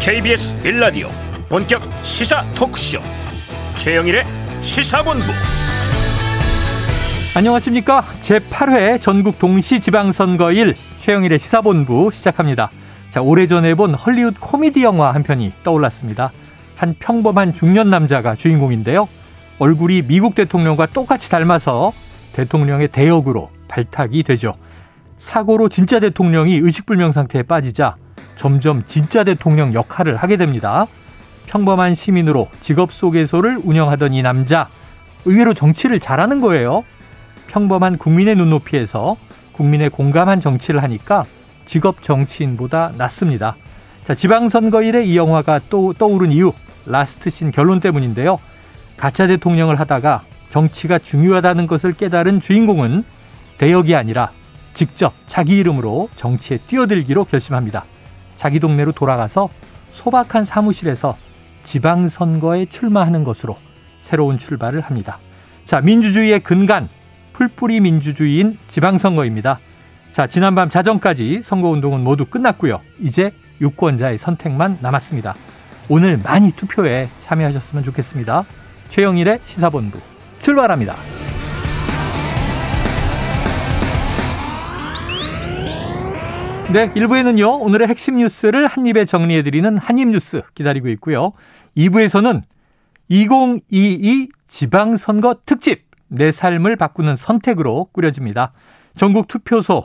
KBS 0.00 0.56
1라디오 0.60 1.10
본격 1.50 1.82
시사 2.02 2.50
토크쇼. 2.52 3.00
최영일의 3.74 4.24
시사본부. 4.62 5.26
안녕하십니까? 7.36 8.02
제8회 8.22 8.98
전국 9.02 9.38
동시 9.38 9.78
지방선거일 9.78 10.74
최영일의 11.00 11.38
시사본부 11.38 12.10
시작합니다. 12.14 12.70
자 13.10 13.20
오래전에 13.20 13.74
본 13.74 13.92
헐리우드 13.92 14.40
코미디 14.40 14.82
영화 14.84 15.12
한 15.12 15.22
편이 15.22 15.52
떠올랐습니다. 15.62 16.32
한 16.76 16.94
평범한 16.98 17.52
중년 17.52 17.90
남자가 17.90 18.34
주인공인데요. 18.34 19.06
얼굴이 19.58 20.04
미국 20.06 20.34
대통령과 20.34 20.86
똑같이 20.86 21.30
닮아서 21.30 21.92
대통령의 22.32 22.88
대역으로 22.88 23.50
발탁이 23.68 24.22
되죠. 24.22 24.54
사고로 25.18 25.68
진짜 25.68 26.00
대통령이 26.00 26.56
의식불명 26.56 27.12
상태에 27.12 27.42
빠지자 27.42 27.96
점점 28.40 28.84
진짜 28.86 29.22
대통령 29.22 29.74
역할을 29.74 30.16
하게 30.16 30.38
됩니다. 30.38 30.86
평범한 31.46 31.94
시민으로 31.94 32.48
직업 32.62 32.90
소개소를 32.90 33.60
운영하던 33.62 34.14
이 34.14 34.22
남자 34.22 34.66
의외로 35.26 35.52
정치를 35.52 36.00
잘하는 36.00 36.40
거예요. 36.40 36.82
평범한 37.48 37.98
국민의 37.98 38.36
눈높이에서 38.36 39.18
국민의 39.52 39.90
공감한 39.90 40.40
정치를 40.40 40.82
하니까 40.82 41.26
직업 41.66 42.02
정치인보다 42.02 42.92
낫습니다. 42.96 43.56
자, 44.06 44.14
지방선거일에 44.14 45.04
이 45.04 45.18
영화가 45.18 45.60
또 45.68 45.92
떠오른 45.92 46.32
이유 46.32 46.54
라스트 46.86 47.28
신 47.28 47.50
결론 47.50 47.78
때문인데요. 47.78 48.38
가짜 48.96 49.26
대통령을 49.26 49.78
하다가 49.78 50.22
정치가 50.48 50.98
중요하다는 50.98 51.66
것을 51.66 51.92
깨달은 51.92 52.40
주인공은 52.40 53.04
대역이 53.58 53.94
아니라 53.94 54.30
직접 54.72 55.12
자기 55.26 55.58
이름으로 55.58 56.08
정치에 56.16 56.56
뛰어들기로 56.56 57.26
결심합니다. 57.26 57.84
자기 58.40 58.58
동네로 58.58 58.92
돌아가서 58.92 59.50
소박한 59.90 60.46
사무실에서 60.46 61.14
지방선거에 61.64 62.64
출마하는 62.70 63.22
것으로 63.22 63.58
새로운 64.00 64.38
출발을 64.38 64.80
합니다. 64.80 65.18
자, 65.66 65.82
민주주의의 65.82 66.40
근간, 66.40 66.88
풀뿌리 67.34 67.80
민주주의인 67.80 68.56
지방선거입니다. 68.66 69.58
자, 70.12 70.26
지난밤 70.26 70.70
자정까지 70.70 71.42
선거운동은 71.42 72.02
모두 72.02 72.24
끝났고요. 72.24 72.80
이제 72.98 73.30
유권자의 73.60 74.16
선택만 74.16 74.78
남았습니다. 74.80 75.34
오늘 75.90 76.16
많이 76.16 76.50
투표에 76.52 77.10
참여하셨으면 77.20 77.84
좋겠습니다. 77.84 78.46
최영일의 78.88 79.40
시사본부 79.44 80.00
출발합니다. 80.38 80.94
네, 86.72 86.88
1부에는요, 86.92 87.62
오늘의 87.62 87.88
핵심 87.88 88.18
뉴스를 88.18 88.68
한입에 88.68 89.04
정리해드리는 89.04 89.76
한입뉴스 89.76 90.42
기다리고 90.54 90.88
있고요. 90.90 91.32
2부에서는 91.76 92.42
2022 93.08 94.28
지방선거 94.46 95.40
특집, 95.44 95.82
내 96.06 96.30
삶을 96.30 96.76
바꾸는 96.76 97.16
선택으로 97.16 97.86
꾸려집니다. 97.86 98.52
전국 98.96 99.26
투표소, 99.26 99.82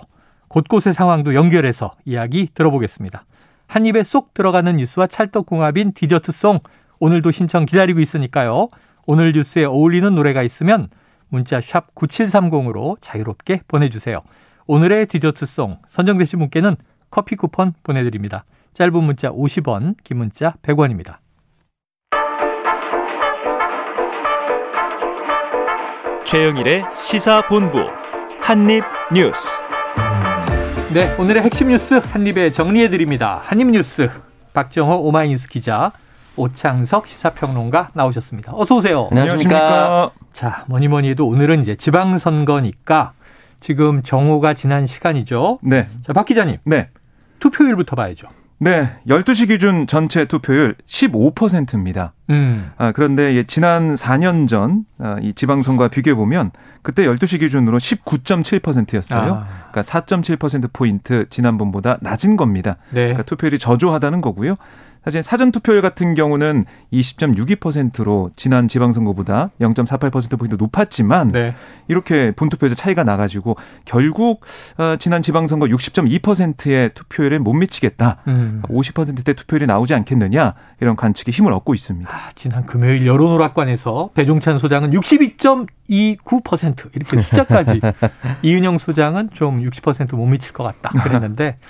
곳곳의 0.48 0.94
상황도 0.94 1.34
연결해서 1.34 1.90
이야기 2.06 2.50
들어보겠습니다. 2.54 3.26
한 3.66 3.88
입에 3.88 4.04
쏙 4.04 4.36
들어가는 4.36 4.78
뉴스와 4.78 5.08
찰떡궁합인 5.08 5.94
디저트송, 5.94 6.60
오늘도 7.00 7.32
신청 7.32 7.66
기다리고 7.66 8.00
있으니까요. 8.00 8.70
오늘 9.08 9.34
뉴스에 9.34 9.66
어울리는 9.66 10.14
노래가 10.14 10.44
있으면 10.44 10.90
문자 11.30 11.60
샵 11.62 11.96
9730으로 11.96 12.98
자유롭게 13.02 13.62
보내주세요. 13.68 14.22
오늘의 14.68 15.06
디저트송 15.06 15.78
선정되신 15.88 16.40
분께는 16.40 16.76
커피 17.12 17.36
쿠폰 17.36 17.74
보내드립니다. 17.84 18.46
짧은 18.74 19.04
문자 19.04 19.30
50원, 19.30 19.96
긴 20.04 20.18
문자 20.18 20.56
100원입니다. 20.64 21.18
최영일의 26.26 26.86
시사본부 26.92 27.78
한입뉴스 28.42 29.50
네, 30.92 31.16
오늘의 31.20 31.44
핵심 31.44 31.68
뉴스 31.68 31.96
한입에 32.04 32.52
정리해드립니다. 32.52 33.42
한입뉴스 33.46 34.10
박정호 34.54 35.02
오마이뉴스 35.04 35.48
기자 35.48 35.92
오창석 36.38 37.08
시사평론가 37.08 37.92
나오셨습니다. 37.94 38.54
어서 38.56 38.76
오세요. 38.76 39.08
안녕하십니까. 39.12 40.12
자, 40.34 40.66
뭐니 40.68 40.88
뭐니 40.88 41.10
해도 41.10 41.28
오늘은 41.28 41.62
이제 41.62 41.76
지방선거니까 41.76 43.14
지금 43.60 44.04
정오가 44.04 44.54
지난 44.54 44.86
시간이죠. 44.88 45.60
네. 45.64 45.88
자, 46.04 46.14
박 46.14 46.26
기자님. 46.26 46.58
네. 46.66 46.90
투표율부터 47.40 47.96
봐야죠. 47.96 48.28
네. 48.58 48.90
12시 49.08 49.50
기준 49.50 49.86
전체 49.86 50.26
투표율 50.26 50.76
15%입니다. 50.86 52.14
음. 52.30 52.72
아, 52.78 52.92
그런데 52.94 53.44
지난 53.48 53.96
4년 53.96 54.48
전, 54.48 54.86
아, 54.98 55.18
이 55.22 55.34
지방선거와 55.34 55.90
비교해 55.90 56.16
보면 56.16 56.52
그때 56.82 57.06
12시 57.06 57.42
기준으로 57.42 57.78
19.7%였어요. 57.78 59.34
아. 59.34 59.48
그러니까 59.72 59.82
4.7%포인트 59.82 61.28
지난번보다 61.30 61.98
낮은 62.02 62.38
겁니다. 62.38 62.78
네. 62.90 63.02
그러니까 63.02 63.24
투표율이 63.24 63.60
저조하다는 63.60 64.22
거고요. 64.22 64.56
사실 65.06 65.22
사전 65.22 65.52
투표율 65.52 65.84
같은 65.84 66.16
경우는 66.16 66.66
20.62%로 66.92 68.32
지난 68.36 68.68
지방선거보다 68.68 69.52
0.48%포인트 69.62 70.56
높았지만 70.56 71.28
네. 71.30 71.54
이렇게 71.88 72.32
본투표에서 72.32 72.74
차이가 72.74 73.04
나가지고 73.04 73.56
결국 73.86 74.44
어, 74.78 74.96
지난 74.98 75.22
지방선거 75.22 75.68
60.2%의 75.68 76.90
투표율에 76.90 77.38
못 77.38 77.54
미치겠다. 77.54 78.24
음. 78.28 78.64
50%대 78.68 79.34
투표율이 79.34 79.68
나오지 79.68 79.94
않겠느냐 79.94 80.56
이런 80.82 80.96
관측에 80.96 81.32
힘을 81.32 81.54
얻고 81.54 81.76
있습니다. 81.76 82.10
아, 82.12 82.32
지난 82.34 82.66
금요일 82.66 83.06
여론오락관에서 83.06 84.10
배종찬 84.16 84.58
소장은 84.58 84.90
62.29% 84.90 86.96
이렇게 86.96 87.22
숫자까지 87.22 87.80
이은영 88.42 88.80
소장은 88.80 89.30
좀 89.34 89.64
60%못 89.64 90.28
미칠 90.28 90.52
것 90.52 90.64
같다 90.64 90.90
그랬는데 91.04 91.60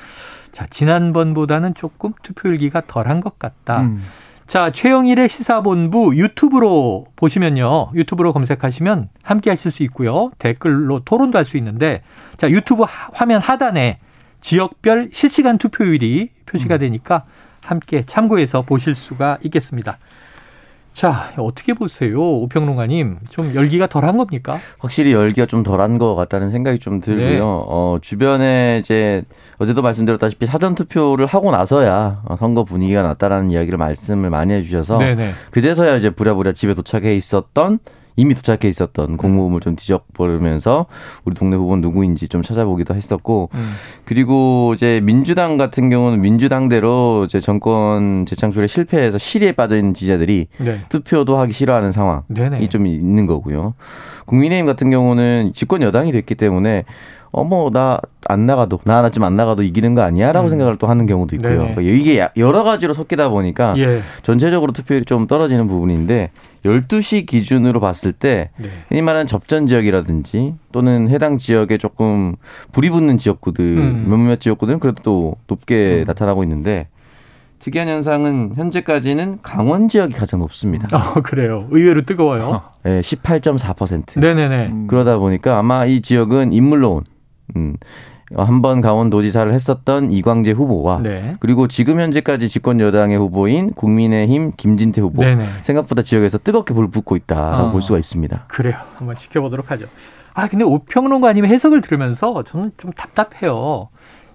자 0.56 0.66
지난번보다는 0.70 1.74
조금 1.74 2.14
투표율기가 2.24 2.84
덜한 2.88 3.20
것 3.20 3.38
같다. 3.38 3.82
음. 3.82 4.02
자 4.48 4.72
최영일의 4.72 5.28
시사본부 5.28 6.16
유튜브로 6.16 7.08
보시면요 7.18 7.90
유튜브로 7.94 8.32
검색하시면 8.32 9.10
함께 9.22 9.50
하실 9.50 9.70
수 9.72 9.84
있고요 9.84 10.32
댓글로 10.40 11.00
토론도 11.00 11.38
할 11.38 11.44
수 11.46 11.58
있는데 11.58 12.04
자 12.38 12.50
유튜브 12.50 12.84
하- 12.84 13.10
화면 13.14 13.42
하단에 13.42 13.98
지역별 14.40 15.10
실시간 15.12 15.58
투표율이 15.58 16.30
표시가 16.46 16.78
되니까 16.78 17.26
함께 17.64 18.06
참고해서 18.06 18.62
보실 18.62 18.96
수가 18.96 19.40
있겠습니다. 19.44 19.98
자, 20.96 21.34
어떻게 21.38 21.74
보세요? 21.74 22.18
오평론가님. 22.22 23.20
좀 23.30 23.54
열기가 23.54 23.86
덜한 23.88 24.16
겁니까? 24.16 24.58
확실히 24.80 25.12
열기가 25.12 25.46
좀 25.46 25.62
덜한 25.62 25.98
것 25.98 26.16
같다는 26.16 26.52
생각이 26.52 26.80
좀 26.80 27.02
들고요. 27.02 27.28
네. 27.28 27.40
어, 27.42 28.00
주변에 28.02 28.80
이제 28.80 29.24
어제도 29.58 29.82
말씀드렸다시피 29.82 30.46
사전 30.46 30.74
투표를 30.74 31.26
하고 31.26 31.52
나서야 31.52 32.22
어, 32.24 32.38
선거 32.38 32.64
분위기가 32.64 33.04
났다라는 33.04 33.52
이야기를 33.52 33.78
말씀을 33.78 34.30
많이 34.30 34.54
해주셔서 34.54 35.00
네네. 35.00 35.34
그제서야 35.52 35.98
이제 35.98 36.12
부랴부랴 36.12 36.54
집에 36.54 36.74
도착해 36.74 37.14
있었던 37.14 37.80
이미 38.16 38.34
도착해 38.34 38.68
있었던 38.68 39.18
공무원을 39.18 39.60
좀 39.60 39.76
뒤적거리면서 39.76 40.86
우리 41.26 41.36
동네 41.36 41.56
후보는 41.56 41.82
누구인지 41.82 42.28
좀 42.28 42.42
찾아보기도 42.42 42.96
했었고 42.96 43.50
음. 43.54 43.74
그리고 44.06 44.74
이제 44.76 45.02
민주당 45.04 45.58
같은 45.58 45.90
경우는 45.90 46.22
민주당대로 46.22 47.26
이제 47.26 47.40
정권 47.40 48.26
재창출에 48.26 48.68
실패해서 48.68 49.18
실의에 49.18 49.52
빠져 49.52 49.76
있는 49.76 49.94
지지자들이 49.94 50.48
네. 50.60 50.82
투표도 50.90 51.38
하기 51.40 51.54
싫어하는 51.54 51.92
상황이 51.92 52.22
네네. 52.30 52.68
좀 52.70 52.88
있는 52.88 53.26
거고요. 53.26 53.74
국민의힘 54.26 54.66
같은 54.66 54.90
경우는 54.90 55.52
집권 55.54 55.82
여당이 55.82 56.12
됐기 56.12 56.36
때문에 56.36 56.86
어머 57.32 57.70
나 57.72 58.00
안 58.28 58.48
나가도 58.48 58.80
나 58.86 58.98
하나쯤 58.98 59.22
안 59.24 59.36
나가도 59.36 59.62
이기는 59.62 59.94
거 59.94 60.02
아니야라고 60.02 60.48
음. 60.48 60.50
생각을 60.50 60.78
또 60.80 60.88
하는 60.88 61.06
경우도 61.06 61.36
있고요. 61.36 61.52
네네. 61.52 61.76
그러니까 61.76 61.82
이게 61.82 62.18
야- 62.20 62.30
여러 62.38 62.64
가지로 62.64 62.96
섞이다 62.96 63.30
보니까 63.30 63.76
예. 63.78 64.02
전체적으로 64.24 64.72
투표율이 64.72 65.06
좀 65.06 65.28
떨어지는 65.28 65.68
부분인데 65.68 66.32
12시 66.66 67.28
기준으로 67.28 67.80
봤을 67.80 68.14
때 68.14 68.50
네. 68.58 68.70
흔히 68.90 69.04
말하는 69.04 69.28
접전 69.28 69.68
지역이라든지 69.68 70.56
또는 70.72 71.08
해당 71.10 71.38
지역에 71.38 71.78
조금 71.78 72.36
불이 72.72 72.90
붙는 72.90 73.20
지역구들 73.20 73.64
음. 73.64 74.06
몇몇 74.10 74.40
지역구들은 74.40 74.80
그래도 74.80 75.02
또 75.04 75.36
높게 75.48 76.00
음. 76.00 76.04
나타나고 76.08 76.42
있는데 76.46 76.88
특이한 77.60 77.88
현상은 77.88 78.54
현재까지는 78.56 79.40
강원 79.44 79.88
지역이 79.88 80.14
가장 80.16 80.40
높습니다. 80.40 80.88
어, 80.98 81.22
그래요. 81.22 81.68
의외로 81.70 82.02
뜨거워요. 82.06 82.62
예, 82.88 83.02
18.4%. 83.02 84.20
네네네. 84.20 84.66
음. 84.68 84.88
그러다 84.88 85.18
보니까 85.18 85.60
아마 85.60 85.86
이 85.86 86.02
지역은 86.02 86.54
인물로 86.54 86.92
온, 86.96 87.04
음, 87.56 87.76
한번 88.36 88.82
강원도지사를 88.82 89.54
했었던 89.54 90.12
이광재 90.12 90.52
후보와 90.52 91.02
네. 91.04 91.36
그리고 91.40 91.68
지금 91.68 92.00
현재까지 92.00 92.50
집권 92.50 92.80
여당의 92.80 93.18
후보인 93.18 93.72
국민의힘 93.72 94.54
김진태 94.58 95.02
후보 95.02 95.22
네네. 95.24 95.46
생각보다 95.64 96.02
지역에서 96.02 96.40
뜨겁게 96.40 96.74
불 96.74 96.90
붙고 96.90 97.16
있다라고 97.16 97.68
어. 97.68 97.72
볼 97.72 97.82
수가 97.82 98.00
있습니다. 98.00 98.46
그래요. 98.48 98.76
한번 98.98 99.16
지켜보도록 99.16 99.70
하죠. 99.72 99.86
아, 100.34 100.48
근데 100.48 100.66
오평론가님의 100.66 101.50
해석을 101.50 101.82
들으면서 101.82 102.44
저는 102.44 102.72
좀 102.78 102.92
답답해요. 102.92 103.90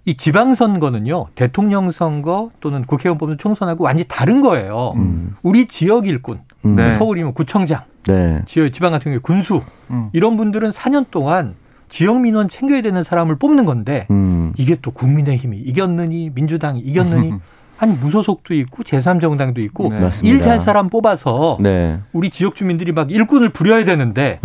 이 0.06 0.16
지방선거는요 0.16 1.26
대통령 1.34 1.90
선거 1.90 2.50
또는 2.60 2.84
국회의원 2.84 3.18
뽑는 3.18 3.36
총선하고 3.38 3.84
완전히 3.84 4.06
다른 4.08 4.40
거예요. 4.40 4.94
음. 4.96 5.36
우리 5.42 5.68
지역 5.68 6.06
일꾼, 6.06 6.40
음. 6.64 6.74
네. 6.74 6.92
서울이면 6.92 7.34
구청장, 7.34 7.82
네. 8.06 8.42
지역 8.46 8.72
지방 8.72 8.92
같은 8.92 9.04
경우에 9.04 9.18
군수 9.18 9.62
음. 9.90 10.08
이런 10.12 10.38
분들은 10.38 10.70
4년 10.70 11.06
동안 11.10 11.54
지역 11.90 12.20
민원 12.20 12.48
챙겨야 12.48 12.80
되는 12.80 13.04
사람을 13.04 13.36
뽑는 13.36 13.66
건데 13.66 14.06
음. 14.10 14.52
이게 14.56 14.76
또 14.80 14.90
국민의힘이 14.90 15.58
이겼느니 15.58 16.30
민주당이 16.34 16.80
이겼느니 16.80 17.34
한 17.80 17.98
무소속도 17.98 18.52
있고 18.52 18.82
제3정당도 18.82 19.58
있고 19.60 19.88
네. 19.88 20.00
맞습니다. 20.00 20.36
일잘 20.36 20.60
사람 20.60 20.90
뽑아서 20.90 21.56
네. 21.60 21.98
우리 22.12 22.28
지역 22.28 22.54
주민들이 22.54 22.92
막 22.92 23.10
일꾼을 23.10 23.48
부려야 23.48 23.86
되는데 23.86 24.38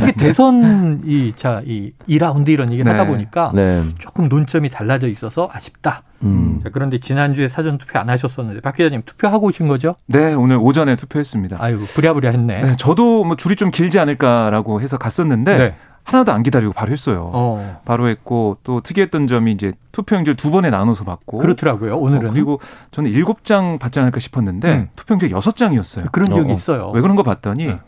이게 0.00 0.12
대선 0.12 1.02
이자이 1.04 1.94
2라운드 2.08 2.48
이런 2.48 2.70
얘기를 2.70 2.84
네. 2.84 2.96
하다 2.96 3.10
보니까 3.10 3.50
네. 3.56 3.82
조금 3.98 4.28
논점이 4.28 4.70
달라져 4.70 5.08
있어서 5.08 5.48
아쉽다. 5.52 6.04
음. 6.22 6.60
자, 6.62 6.70
그런데 6.72 7.00
지난주에 7.00 7.48
사전 7.48 7.76
투표 7.76 7.98
안 7.98 8.08
하셨었는데 8.08 8.60
박 8.60 8.76
기자님 8.76 9.02
투표하고 9.04 9.48
오신 9.48 9.66
거죠? 9.66 9.96
네, 10.06 10.32
오늘 10.34 10.56
오전에 10.60 10.94
투표했습니다. 10.94 11.56
아이고 11.58 11.86
부랴부랴 11.86 12.30
했네. 12.30 12.60
네, 12.60 12.72
저도 12.78 13.24
뭐 13.24 13.34
줄이 13.34 13.56
좀 13.56 13.72
길지 13.72 13.98
않을까라고 13.98 14.80
해서 14.80 14.96
갔었는데 14.96 15.58
네. 15.58 15.74
하나도 16.04 16.32
안 16.32 16.42
기다리고 16.42 16.72
바로 16.72 16.92
했어요. 16.92 17.30
어. 17.32 17.80
바로 17.84 18.08
했고 18.08 18.56
또 18.64 18.80
특이했던 18.80 19.26
점이 19.26 19.52
이제 19.52 19.72
투표용지를 19.92 20.36
두 20.36 20.50
번에 20.50 20.70
나눠서 20.70 21.04
받고 21.04 21.38
그렇더라고요. 21.38 21.96
오늘은 21.98 22.30
어, 22.30 22.32
그리고 22.32 22.60
저는 22.90 23.10
일곱 23.10 23.44
장 23.44 23.78
받지 23.78 24.00
않을까 24.00 24.20
싶었는데 24.20 24.72
음. 24.72 24.88
투표용지 24.96 25.30
여섯 25.30 25.56
장이었어요. 25.56 26.06
그런 26.12 26.32
지역이 26.32 26.48
어, 26.48 26.52
어. 26.52 26.54
있어요. 26.54 26.90
왜 26.90 27.00
그런 27.00 27.16
거 27.16 27.22
봤더니 27.22 27.66
네. 27.66 27.78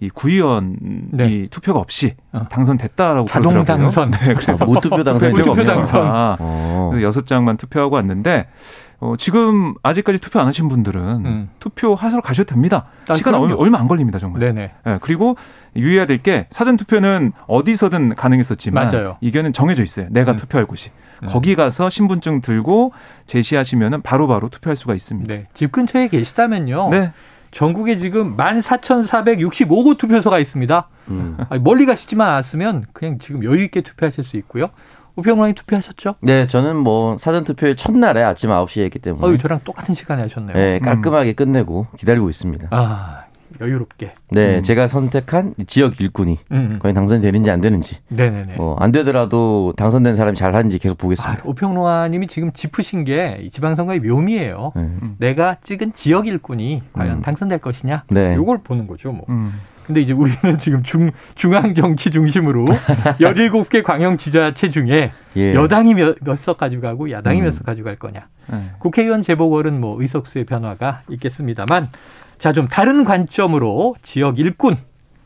이 0.00 0.10
구의원이 0.10 0.76
네. 1.12 1.46
투표가 1.50 1.78
없이 1.78 2.14
어. 2.32 2.46
당선됐다라고 2.50 3.26
자동 3.26 3.52
그러더라고요. 3.52 3.88
당선. 3.88 4.10
네, 4.10 4.34
그래서 4.34 4.64
아, 4.64 4.68
무투표 4.68 5.04
당선이 5.04 5.32
무투표 5.32 5.54
투표가 5.54 5.74
당선. 5.74 6.06
아, 6.06 6.36
어. 6.38 6.88
그래서 6.90 7.06
여섯 7.06 7.26
장만 7.26 7.56
투표하고 7.56 7.96
왔는데 7.96 8.48
어, 9.00 9.14
지금 9.16 9.74
아직까지 9.82 10.18
투표 10.18 10.40
안 10.40 10.48
하신 10.48 10.68
분들은 10.68 11.00
음. 11.24 11.48
투표하러 11.60 12.20
가셔도 12.20 12.52
됩니다. 12.52 12.86
아, 13.08 13.14
시간 13.14 13.34
얼마, 13.34 13.46
그럼요. 13.48 13.62
얼마 13.62 13.78
안 13.78 13.86
걸립니다 13.86 14.18
정말. 14.18 14.40
네네. 14.40 14.72
예, 14.86 14.98
그리고 15.02 15.36
유의해야 15.76 16.06
될 16.06 16.18
게 16.18 16.46
사전 16.50 16.76
투표는 16.76 17.32
어디서든 17.46 18.16
가능했었지만 18.16 18.88
맞아요. 18.88 19.16
이게는 19.20 19.52
정해져 19.52 19.84
있어요. 19.84 20.08
내가 20.10 20.32
음. 20.32 20.36
투표할 20.36 20.66
곳이. 20.66 20.90
음. 21.22 21.28
거기 21.28 21.54
가서 21.54 21.90
신분증 21.90 22.40
들고 22.40 22.92
제시하시면은 23.26 24.02
바로바로 24.02 24.48
투표할 24.48 24.74
수가 24.74 24.94
있습니다. 24.94 25.32
네. 25.32 25.46
집 25.54 25.70
근처에 25.70 26.08
계시다면요. 26.08 26.88
네. 26.90 27.12
전국에 27.52 27.96
지금 27.96 28.36
14,465곳 28.36 29.96
투표소가 29.98 30.38
있습니다. 30.38 30.88
음. 31.08 31.36
멀리 31.62 31.86
가시지만 31.86 32.28
않았으면 32.28 32.84
그냥 32.92 33.18
지금 33.18 33.42
여유 33.44 33.62
있게 33.64 33.80
투표하실 33.80 34.24
수 34.24 34.36
있고요. 34.38 34.68
오평론님 35.18 35.56
투표하셨죠? 35.56 36.14
네, 36.20 36.46
저는 36.46 36.76
뭐 36.76 37.16
사전 37.16 37.42
투표일 37.42 37.74
첫날에 37.74 38.22
아침 38.22 38.50
9시에 38.50 38.84
했기 38.84 39.00
때문에 39.00 39.26
어유 39.26 39.38
저랑 39.38 39.60
똑같은 39.64 39.94
시간에 39.94 40.22
하셨네요. 40.22 40.54
네, 40.54 40.78
깔끔하게 40.78 41.32
끝내고 41.32 41.88
기다리고 41.96 42.30
있습니다. 42.30 42.68
아 42.70 43.24
여유롭게. 43.60 44.12
네, 44.30 44.62
제가 44.62 44.86
선택한 44.86 45.54
지역 45.66 46.00
일꾼이 46.00 46.38
음. 46.52 46.78
과연 46.80 46.94
당선이 46.94 47.20
되는지 47.20 47.50
안 47.50 47.60
되는지 47.60 47.96
네네네. 48.08 48.54
뭐안 48.56 48.92
되더라도 48.92 49.72
당선된 49.76 50.14
사람이 50.14 50.36
잘 50.36 50.54
하는지 50.54 50.78
계속 50.78 50.94
아, 50.94 51.02
보겠습니다. 51.02 51.42
오평로아님이 51.44 52.28
지금 52.28 52.52
짚으신 52.52 53.02
게이 53.02 53.50
지방선거의 53.50 53.98
묘미예요. 53.98 54.72
네. 54.76 54.90
내가 55.18 55.56
찍은 55.64 55.94
지역 55.94 56.28
일꾼이 56.28 56.82
과연 56.92 57.16
음. 57.16 57.22
당선될 57.22 57.58
것이냐. 57.58 58.04
네. 58.10 58.36
이걸 58.40 58.58
보는 58.58 58.86
거죠. 58.86 59.10
뭐. 59.10 59.24
음. 59.88 59.94
근데 59.94 60.00
이제 60.02 60.12
우리는 60.12 60.36
지금 60.58 60.82
중, 60.82 61.10
중앙 61.34 61.74
정치 61.74 62.10
중심으로 62.10 62.66
17개 63.20 63.82
광역 63.82 64.18
지자체 64.18 64.70
중에 64.70 65.12
예. 65.36 65.54
여당이 65.54 65.94
몇, 65.94 66.16
석 66.38 66.58
가지고 66.58 66.82
가고 66.82 67.10
야당이 67.10 67.40
음. 67.40 67.44
몇석 67.44 67.64
가지고 67.64 67.86
갈 67.86 67.96
거냐. 67.96 68.28
네. 68.50 68.70
국회의원 68.78 69.22
재보궐은 69.22 69.80
뭐 69.80 70.00
의석수의 70.00 70.44
변화가 70.44 71.02
있겠습니다만 71.08 71.88
자, 72.38 72.52
좀 72.52 72.68
다른 72.68 73.04
관점으로 73.04 73.96
지역 74.02 74.38
일꾼 74.38 74.76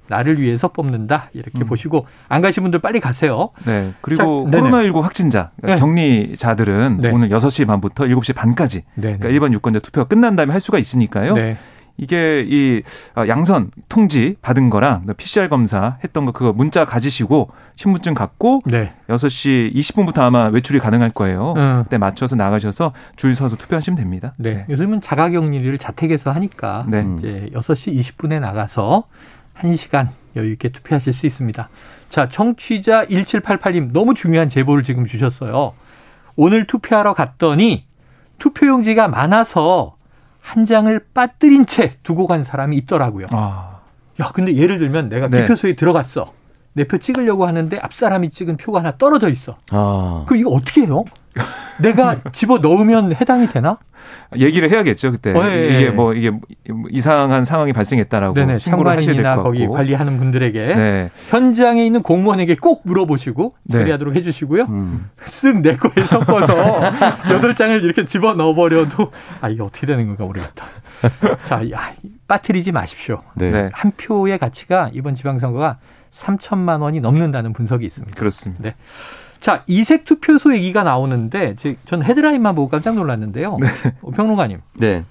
나를 0.08 0.40
위해서 0.40 0.68
뽑는다. 0.68 1.30
이렇게 1.32 1.60
음. 1.60 1.66
보시고 1.66 2.06
안 2.28 2.42
가신 2.42 2.62
분들 2.64 2.80
빨리 2.80 3.00
가세요. 3.00 3.50
네. 3.64 3.92
그리고 4.00 4.50
자, 4.50 4.50
네네. 4.50 4.70
코로나19 4.70 5.00
확진자, 5.00 5.50
네. 5.56 5.76
격리자들은 5.76 6.98
네. 7.00 7.10
오늘 7.10 7.28
6시 7.30 7.66
반부터 7.66 8.04
7시 8.04 8.34
반까지 8.34 8.82
네. 8.94 9.16
그러니까 9.16 9.28
일반 9.28 9.52
유권자 9.52 9.78
투표가 9.80 10.08
끝난 10.08 10.36
다음에 10.36 10.52
할 10.52 10.60
수가 10.60 10.78
있으니까요. 10.78 11.34
네. 11.34 11.56
이게 11.96 12.44
이 12.48 12.82
아, 13.14 13.26
양선 13.28 13.70
통지 13.88 14.36
받은 14.42 14.70
거랑 14.70 15.06
PCR 15.16 15.48
검사 15.48 15.98
했던 16.02 16.24
거 16.24 16.32
그거 16.32 16.52
문자 16.52 16.84
가지시고 16.84 17.50
신분증 17.76 18.14
갖고 18.14 18.60
네. 18.66 18.92
6시 19.08 19.74
20분부터 19.74 20.20
아마 20.20 20.46
외출이 20.46 20.80
가능할 20.80 21.10
거예요. 21.10 21.54
음. 21.56 21.80
그때 21.84 21.98
맞춰서 21.98 22.36
나가셔서 22.36 22.92
줄 23.16 23.34
서서 23.34 23.56
투표하시면 23.56 23.96
됩니다. 23.96 24.32
네. 24.38 24.66
요즘은 24.68 25.00
자가격리를 25.00 25.76
자택에서 25.78 26.30
하니까 26.32 26.86
네. 26.88 27.00
음. 27.02 27.18
이제 27.18 27.50
6시 27.54 27.96
20분에 27.98 28.40
나가서 28.40 29.04
1시간 29.58 30.08
여유 30.36 30.52
있게 30.52 30.68
투표하실 30.68 31.12
수 31.12 31.26
있습니다. 31.26 31.68
자, 32.08 32.28
청취자 32.28 33.06
1788님 33.06 33.92
너무 33.92 34.14
중요한 34.14 34.48
제보를 34.48 34.82
지금 34.84 35.04
주셨어요. 35.04 35.74
오늘 36.36 36.66
투표하러 36.66 37.14
갔더니 37.14 37.86
투표용지가 38.38 39.08
많아서 39.08 39.96
한 40.42 40.66
장을 40.66 40.98
빠뜨린 41.14 41.66
채 41.66 41.94
두고 42.02 42.26
간 42.26 42.42
사람이 42.42 42.76
있더라고요. 42.78 43.26
아, 43.30 43.78
야, 44.20 44.30
근데 44.34 44.54
예를 44.56 44.78
들면 44.78 45.08
내가 45.08 45.28
네. 45.28 45.42
기표소에 45.42 45.74
들어갔어. 45.74 46.32
내 46.74 46.84
표 46.84 46.98
찍으려고 46.98 47.46
하는데 47.46 47.78
앞 47.80 47.94
사람이 47.94 48.30
찍은 48.30 48.56
표가 48.56 48.80
하나 48.80 48.96
떨어져 48.96 49.28
있어. 49.28 49.54
아, 49.70 50.24
그럼 50.26 50.40
이거 50.40 50.50
어떻게 50.50 50.82
해요? 50.82 51.04
내가 51.80 52.20
집어 52.32 52.58
넣으면 52.58 53.14
해당이 53.14 53.48
되나? 53.48 53.78
얘기를 54.36 54.70
해야겠죠 54.70 55.12
그때 55.12 55.32
어, 55.32 55.44
예, 55.46 55.52
예. 55.52 55.80
이게 55.80 55.90
뭐 55.90 56.12
이게 56.14 56.32
이상한 56.90 57.44
상황이 57.44 57.72
발생했다라고 57.72 58.34
네네. 58.34 58.58
신고를 58.58 58.98
하셔야 58.98 59.14
될 59.14 59.22
것 59.22 59.28
같고. 59.28 59.42
거기 59.44 59.66
관리하는 59.66 60.18
분들에게 60.18 60.74
네. 60.74 61.10
현장에 61.28 61.84
있는 61.86 62.02
공무원에게 62.02 62.56
꼭 62.56 62.82
물어보시고 62.84 63.54
네. 63.64 63.78
처리하도록 63.78 64.16
해주시고요. 64.16 64.64
음. 64.64 65.10
쓱내 65.24 65.78
거에 65.78 66.04
섞어서 66.06 66.52
여덟 67.32 67.54
장을 67.54 67.82
이렇게 67.82 68.04
집어 68.04 68.34
넣어버려도 68.34 69.12
아 69.40 69.48
이게 69.48 69.62
어떻게 69.62 69.86
되는 69.86 70.06
건가 70.06 70.24
모르겠다. 70.24 70.64
자, 71.44 71.70
야, 71.70 71.92
빠뜨리지 72.26 72.72
마십시오. 72.72 73.20
네. 73.34 73.50
네. 73.50 73.68
한 73.72 73.92
표의 73.96 74.38
가치가 74.38 74.90
이번 74.94 75.14
지방선거가 75.14 75.78
3천만 76.12 76.80
원이 76.82 77.00
넘는다는 77.00 77.52
분석이 77.52 77.84
있습니다. 77.86 78.16
그렇습니다. 78.18 78.70
자, 79.42 79.64
이색 79.66 80.04
투표소 80.04 80.54
얘기가 80.54 80.84
나오는데 80.84 81.56
제- 81.56 81.76
전 81.84 82.02
헤드라인만 82.02 82.54
보고 82.54 82.68
깜짝 82.70 82.94
놀랐는데요. 82.94 83.56
어, 84.02 84.10
평론가님, 84.12 84.60
네. 84.78 85.04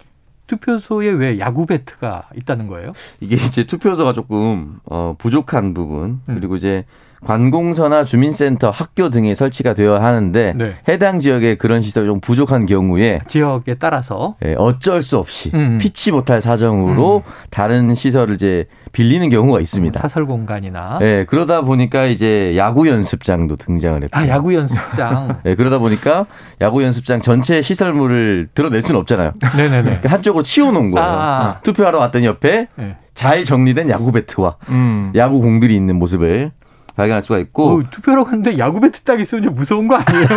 투표소에 0.48 1.10
왜 1.12 1.38
야구 1.40 1.66
배트가 1.66 2.30
있다는 2.38 2.68
거예요? 2.68 2.94
이게 3.20 3.36
이제 3.36 3.66
투표소가 3.66 4.14
조금 4.14 4.80
어, 4.86 5.16
부족한 5.18 5.74
부분 5.74 6.22
음. 6.30 6.36
그리고 6.36 6.56
이제 6.56 6.86
관공서나 7.26 8.04
주민센터, 8.04 8.72
학교 8.72 9.10
등에 9.10 9.36
설치가 9.36 9.74
되어야 9.74 10.02
하는데 10.02 10.54
네. 10.58 10.74
해당 10.88 11.20
지역에 11.20 11.56
그런 11.56 11.82
시설이 11.82 12.08
좀 12.08 12.20
부족한 12.20 12.66
경우에 12.66 13.22
지역에 13.28 13.76
따라서 13.76 14.36
예, 14.44 14.56
어쩔 14.58 15.02
수 15.02 15.18
없이 15.18 15.52
음. 15.54 15.78
피치 15.80 16.12
못할 16.12 16.42
사정으로 16.42 17.24
다른 17.52 17.94
시설을 17.94 18.36
이제 18.36 18.66
빌리는 18.92 19.30
경우가 19.30 19.60
있습니다. 19.60 20.00
사설 20.02 20.26
공간이나 20.26 21.00
예, 21.02 21.26
그러다 21.28 21.62
보니까 21.62 22.06
이제 22.06 22.56
야구 22.58 22.90
연습장도 22.90 23.56
등장을 23.58 24.04
했고. 24.04 24.18
아 24.18 24.28
야구 24.28 24.54
연습장. 24.56 25.42
예, 25.46 25.56
그러다 25.56 25.78
보니까 25.78 26.26
야구 26.60 26.84
연습장 26.84 27.22
전체 27.22 27.62
시설물을 27.62 28.50
드러낼 28.56 28.82
수는 28.82 29.00
없잖아요. 29.02 29.34
네네네. 29.56 29.84
그러니까 29.84 30.10
한쪽으로 30.10 30.44
치워 30.44 30.72
놓은 30.72 30.92
거예요. 30.92 31.08
아. 31.08 31.60
투표하러 31.62 32.00
왔더니 32.00 32.26
옆에 32.26 32.68
네. 32.76 32.96
잘 33.14 33.44
정리된 33.44 33.90
야구 33.90 34.12
배트와 34.12 34.58
음. 34.70 35.12
야구 35.16 35.40
공들이 35.40 35.76
있는 35.76 35.98
모습을 35.98 36.52
발견할 36.96 37.22
수가 37.22 37.40
있고 37.40 37.80
어, 37.80 37.84
투표하러 37.90 38.26
갔는데 38.26 38.58
야구 38.58 38.80
배트 38.80 39.02
딱 39.02 39.20
있으면 39.20 39.44
좀 39.44 39.56
무서운 39.56 39.88
거 39.88 39.96
아니에요? 39.96 40.28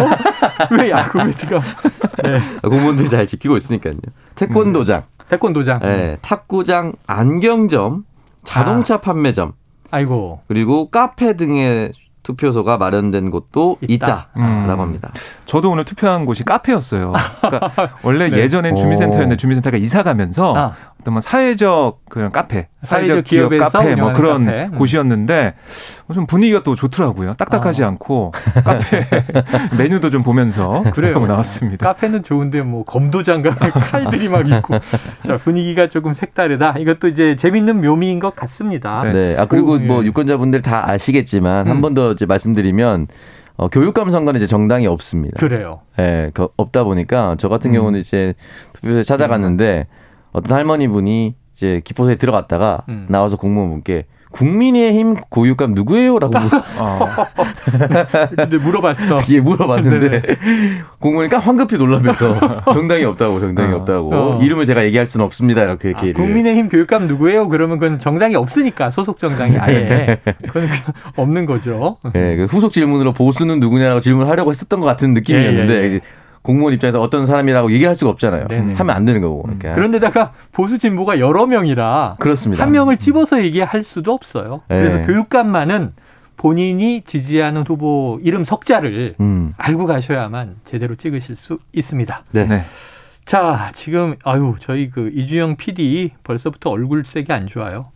왜 0.78 0.90
야구 0.90 1.18
배트가? 1.18 1.60
네. 2.22 2.40
공무원들이 2.62 3.08
잘 3.08 3.26
지키고 3.26 3.56
있으니까요. 3.56 3.94
태권도장, 4.34 5.04
태권도장. 5.28 5.80
예, 5.84 6.18
탁구장, 6.22 6.92
안경점, 7.06 8.04
자동차 8.44 9.00
판매점, 9.00 9.52
아이고. 9.90 10.40
그리고 10.48 10.90
카페 10.90 11.34
등의 11.34 11.92
투표소가 12.24 12.78
마련된 12.78 13.30
곳도 13.30 13.76
있다. 13.82 14.30
있다라고 14.34 14.72
음. 14.74 14.80
합니다. 14.80 15.12
저도 15.44 15.70
오늘 15.70 15.84
투표한 15.84 16.24
곳이 16.24 16.42
카페였어요. 16.42 17.12
그러니까 17.42 17.98
원래 18.02 18.28
네. 18.28 18.38
예전엔 18.38 18.72
오. 18.72 18.76
주민센터였는데 18.76 19.36
주민센터가 19.36 19.76
이사 19.76 20.02
가면서 20.02 20.56
아, 20.56 20.72
어떤 21.04 21.12
뭐 21.12 21.20
사회적 21.20 22.00
그런 22.08 22.32
카페, 22.32 22.68
사회적 22.80 23.24
사회적 23.24 23.24
기업 23.24 23.50
카페 23.70 23.94
뭐 23.94 24.14
그런 24.14 24.46
카페. 24.46 24.64
음. 24.64 24.78
곳이었는데 24.78 25.54
좀 26.14 26.26
분위기가 26.26 26.62
또 26.62 26.74
좋더라고요. 26.74 27.34
딱딱하지 27.34 27.84
아. 27.84 27.88
않고 27.88 28.32
카페 28.64 29.04
메뉴도 29.76 30.08
좀 30.08 30.22
보면서 30.22 30.82
그래요. 30.94 31.18
나왔습니다. 31.26 31.86
카페는 31.86 32.24
좋은데 32.24 32.62
뭐 32.62 32.84
검도장과 32.84 33.50
칼들이 33.90 34.30
막 34.30 34.48
있고 34.48 34.78
자, 35.26 35.36
분위기가 35.36 35.90
조금 35.90 36.14
색다르다. 36.14 36.76
이것도 36.78 37.08
이제 37.08 37.36
재밌는 37.36 37.82
묘미인 37.82 38.18
것 38.18 38.34
같습니다. 38.34 39.02
네. 39.02 39.12
네. 39.12 39.36
아 39.38 39.44
그리고 39.44 39.72
오, 39.72 39.78
뭐 39.78 40.02
예. 40.02 40.06
유권자분들 40.06 40.62
다 40.62 40.88
아시겠지만 40.88 41.66
음. 41.66 41.70
한번 41.70 41.92
더 41.92 42.12
이제 42.12 42.24
말씀드리면 42.24 43.08
어, 43.56 43.68
교육감 43.68 44.08
선거는 44.08 44.38
이제 44.38 44.46
정당이 44.46 44.86
없습니다. 44.86 45.38
그래요. 45.38 45.80
예, 45.98 46.30
그 46.32 46.48
없다 46.56 46.82
보니까 46.84 47.36
저 47.38 47.50
같은 47.50 47.70
음. 47.72 47.74
경우는 47.74 48.00
이제 48.00 48.34
투표소에 48.72 49.02
찾아갔는데 49.02 49.86
어떤 50.34 50.58
할머니 50.58 50.88
분이 50.88 51.34
이제 51.54 51.80
기포소에 51.84 52.16
들어갔다가 52.16 52.82
음. 52.88 53.06
나와서 53.08 53.36
공무원분께 53.36 54.06
국민의힘 54.32 55.14
고육감 55.30 55.74
누구예요라고 55.74 56.34
어, 56.76 57.08
근데 58.36 58.58
물어봤어. 58.58 59.20
예 59.30 59.38
물어봤는데 59.38 60.22
공무원이니까 60.98 61.38
황급히 61.38 61.76
놀라면서 61.76 62.36
정당이 62.72 63.04
없다고 63.04 63.38
정당이 63.38 63.72
어. 63.72 63.76
없다고 63.76 64.10
어. 64.12 64.38
이름을 64.42 64.66
제가 64.66 64.84
얘기할 64.86 65.06
수는 65.06 65.24
없습니다 65.24 65.62
이렇게 65.62 65.92
아, 65.94 66.00
얘기를 66.00 66.14
국민의힘 66.14 66.68
교육감 66.68 67.06
누구예요? 67.06 67.48
그러면 67.48 67.78
그건 67.78 68.00
정당이 68.00 68.34
없으니까 68.34 68.90
소속 68.90 69.20
정당이 69.20 69.56
아예 69.56 70.18
그건 70.48 70.68
그냥 70.68 70.76
없는 71.14 71.46
거죠. 71.46 71.98
예, 72.16 72.34
그 72.34 72.46
후속 72.46 72.72
질문으로 72.72 73.12
보수는 73.12 73.60
누구냐고 73.60 74.00
질문하려고 74.00 74.50
했었던 74.50 74.80
것 74.80 74.86
같은 74.86 75.14
느낌이었는데 75.14 75.74
예, 75.74 75.78
예, 75.78 75.94
예. 75.94 76.00
공무원 76.44 76.74
입장에서 76.74 77.00
어떤 77.00 77.24
사람이라고 77.24 77.72
얘기할 77.72 77.94
수가 77.94 78.10
없잖아요. 78.10 78.48
네네. 78.48 78.74
하면 78.74 78.94
안 78.94 79.06
되는 79.06 79.22
거고. 79.22 79.42
그러니까. 79.42 79.72
그런데다가 79.72 80.34
보수 80.52 80.78
진보가 80.78 81.18
여러 81.18 81.46
명이라 81.46 82.16
그렇습니다. 82.20 82.62
한 82.62 82.70
명을 82.70 82.98
집어서 82.98 83.42
얘기할 83.42 83.82
수도 83.82 84.12
없어요. 84.12 84.60
그래서 84.68 84.98
네. 84.98 85.02
교육감만은 85.04 85.92
본인이 86.36 87.00
지지하는 87.00 87.64
후보 87.66 88.20
이름 88.22 88.44
석자를 88.44 89.14
음. 89.20 89.54
알고 89.56 89.86
가셔야만 89.86 90.56
제대로 90.66 90.96
찍으실 90.96 91.34
수 91.34 91.60
있습니다. 91.72 92.24
네. 92.32 92.44
네. 92.44 92.62
자, 93.24 93.70
지금 93.72 94.16
아유, 94.22 94.56
저희 94.60 94.90
그 94.90 95.10
이주영 95.14 95.56
PD 95.56 96.10
벌써부터 96.24 96.68
얼굴색이 96.68 97.32
안 97.32 97.46
좋아요. 97.46 97.86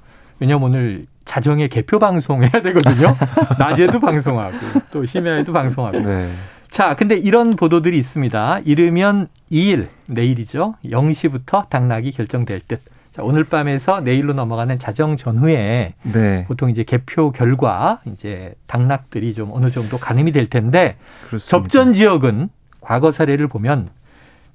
왜냐면 0.40 0.62
오늘 0.62 1.04
자정에 1.26 1.68
개표 1.68 1.98
방송해야 1.98 2.62
되거든요. 2.62 3.14
낮에도 3.58 4.00
방송하고 4.00 4.56
또 4.90 5.04
심야에도 5.04 5.52
방송하고. 5.52 5.98
네. 6.00 6.30
자, 6.70 6.94
근데 6.94 7.16
이런 7.16 7.50
보도들이 7.50 7.98
있습니다. 7.98 8.60
이르면 8.64 9.28
2일, 9.50 9.88
내일이죠. 10.06 10.74
0시부터 10.84 11.68
당락이 11.68 12.12
결정될 12.12 12.60
듯. 12.68 12.80
자, 13.12 13.22
오늘 13.22 13.44
밤에서 13.44 14.00
내일로 14.00 14.32
넘어가는 14.32 14.78
자정 14.78 15.16
전후에 15.16 15.94
네. 16.02 16.44
보통 16.46 16.70
이제 16.70 16.84
개표 16.84 17.32
결과 17.32 18.00
이제 18.04 18.54
당락들이 18.66 19.34
좀 19.34 19.50
어느 19.52 19.70
정도 19.70 19.98
가늠이 19.98 20.30
될 20.30 20.46
텐데 20.46 20.96
그렇습니다. 21.26 21.50
접전 21.50 21.94
지역은 21.94 22.48
과거 22.80 23.10
사례를 23.10 23.48
보면 23.48 23.88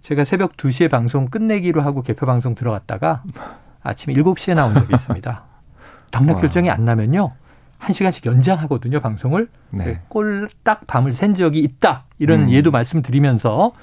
제가 0.01 0.23
새벽 0.23 0.53
2시에 0.53 0.89
방송 0.89 1.27
끝내기로 1.27 1.81
하고 1.81 2.03
개표 2.03 2.25
방송 2.25 2.55
들어갔다가 2.55 3.23
아침 3.81 4.13
7시에 4.13 4.55
나온 4.55 4.73
적이 4.75 4.93
있습니다. 4.93 5.43
당락 6.11 6.35
와. 6.35 6.41
결정이 6.41 6.69
안 6.69 6.85
나면요. 6.85 7.31
1시간씩 7.85 8.25
연장하거든요, 8.25 8.99
방송을. 8.99 9.47
네. 9.71 10.01
꼴딱 10.09 10.87
밤을 10.87 11.11
샌 11.11 11.33
적이 11.35 11.59
있다. 11.59 12.05
이런 12.19 12.43
음. 12.43 12.51
예도 12.51 12.71
말씀드리면서 12.71 13.73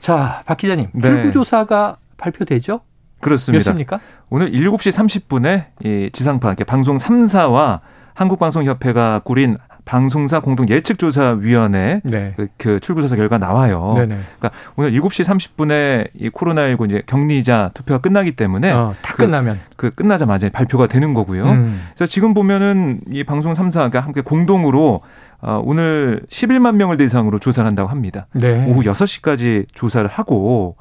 자, 0.00 0.42
박 0.46 0.56
기자님, 0.56 0.88
네. 0.92 1.00
출구조사가 1.00 1.96
발표되죠? 2.16 2.72
몇 2.72 3.20
그렇습니다. 3.20 3.64
시입니까? 3.64 4.00
오늘 4.30 4.52
7시 4.52 5.26
30분에 5.26 5.66
이 5.84 6.10
지상파, 6.12 6.54
방송 6.66 6.96
3사와 6.96 7.80
한국방송협회가 8.14 9.20
꾸린 9.20 9.58
방송사 9.88 10.40
공동 10.40 10.68
예측조사위원회 10.68 12.02
네. 12.04 12.34
그, 12.36 12.48
그 12.58 12.78
출구조사 12.78 13.16
결과 13.16 13.38
나와요. 13.38 13.94
네네. 13.96 14.18
그러니까 14.38 14.50
오늘 14.76 14.92
7시 14.92 15.24
30분에 15.24 16.10
이 16.14 16.28
코로나19 16.28 16.84
이제 16.86 17.02
격리자 17.06 17.70
투표가 17.72 18.02
끝나기 18.02 18.32
때문에 18.32 18.70
어, 18.70 18.94
다 19.00 19.14
그- 19.16 19.24
끝나면. 19.24 19.58
그 19.76 19.90
끝나자마자 19.90 20.50
발표가 20.50 20.88
되는 20.88 21.14
거고요. 21.14 21.46
음. 21.46 21.80
그래서 21.94 22.04
지금 22.06 22.34
보면은 22.34 23.00
이 23.10 23.24
방송 23.24 23.54
3사가 23.54 24.00
함께 24.00 24.20
공동으로 24.20 25.00
어, 25.40 25.62
오늘 25.64 26.20
11만 26.28 26.74
명을 26.74 26.98
대상으로 26.98 27.38
조사를 27.38 27.66
한다고 27.66 27.88
합니다. 27.88 28.26
네. 28.34 28.66
오후 28.66 28.82
6시까지 28.82 29.66
조사를 29.72 30.06
하고 30.06 30.76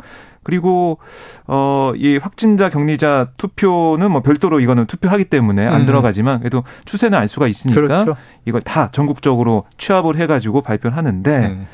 그리고 0.48 0.98
어이 1.46 2.18
확진자 2.20 2.70
격리자 2.70 3.32
투표는 3.36 4.10
뭐 4.10 4.22
별도로 4.22 4.62
이거는 4.62 4.86
투표하기 4.86 5.26
때문에 5.26 5.68
안 5.68 5.82
음. 5.82 5.86
들어가지만 5.86 6.40
그래도 6.40 6.64
추세는 6.86 7.20
알 7.20 7.28
수가 7.28 7.50
있으니까 7.50 7.82
그렇죠. 7.82 8.16
이걸 8.46 8.62
다 8.62 8.90
전국적으로 8.90 9.66
취합을 9.78 10.16
해 10.16 10.26
가지고 10.26 10.62
발표를 10.62 10.96
하는데 10.96 11.48
음. 11.48 11.68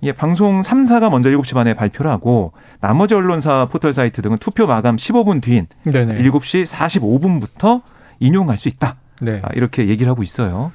이게 0.00 0.12
방송 0.12 0.62
3사가 0.62 1.10
먼저 1.10 1.28
7시 1.28 1.54
반에 1.54 1.74
발표를 1.74 2.08
하고 2.08 2.52
나머지 2.80 3.16
언론사 3.16 3.66
포털 3.66 3.92
사이트 3.92 4.22
등은 4.22 4.38
투표 4.38 4.68
마감 4.68 4.94
15분 4.94 5.42
뒤인 5.42 5.66
네네. 5.82 6.22
7시 6.22 6.72
45분부터 6.72 7.82
인용할 8.20 8.56
수 8.56 8.68
있다. 8.68 8.94
네. 9.20 9.40
아, 9.42 9.48
이렇게 9.54 9.88
얘기를 9.88 10.08
하고 10.08 10.22
있어요. 10.22 10.70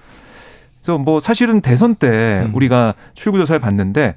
그래서 0.82 0.98
뭐 0.98 1.22
사실은 1.22 1.62
대선 1.62 1.96
때 1.96 2.44
음. 2.46 2.54
우리가 2.54 2.96
출구조사를 3.14 3.62
봤는데 3.62 4.16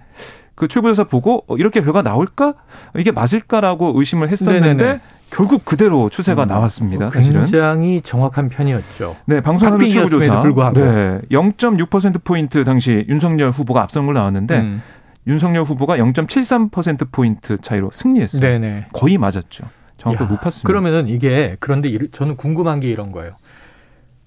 그 0.58 0.66
출구조사 0.66 1.04
보고 1.04 1.44
어, 1.46 1.56
이렇게 1.56 1.80
결과 1.80 2.02
나올까? 2.02 2.54
이게 2.96 3.12
맞을까라고 3.12 3.92
의심을 3.98 4.28
했었는데 4.28 4.74
네네네. 4.74 5.00
결국 5.30 5.64
그대로 5.64 6.08
추세가 6.08 6.42
음. 6.44 6.48
나왔습니다. 6.48 7.10
사실은. 7.10 7.42
굉장히 7.42 8.02
정확한 8.02 8.48
편이었죠. 8.48 9.16
네, 9.26 9.40
방송하는 9.40 9.88
출구조사. 9.88 10.42
불구하고. 10.42 10.80
네, 10.80 11.20
0.6% 11.30 12.24
포인트 12.24 12.64
당시 12.64 13.06
윤석열 13.08 13.50
후보가 13.50 13.82
앞선 13.82 14.06
걸로 14.06 14.18
나왔는데 14.18 14.60
음. 14.60 14.82
윤석열 15.28 15.62
후보가 15.62 15.96
0.73% 15.98 17.12
포인트 17.12 17.56
차이로 17.58 17.90
승리했어요. 17.94 18.40
네네. 18.40 18.86
거의 18.92 19.16
맞았죠. 19.16 19.64
정확도 19.98 20.24
야, 20.24 20.28
높았습니다. 20.28 20.66
그러면은 20.66 21.06
이게 21.08 21.56
그런데 21.60 21.88
이- 21.88 22.10
저는 22.10 22.36
궁금한 22.36 22.80
게 22.80 22.88
이런 22.88 23.12
거예요. 23.12 23.30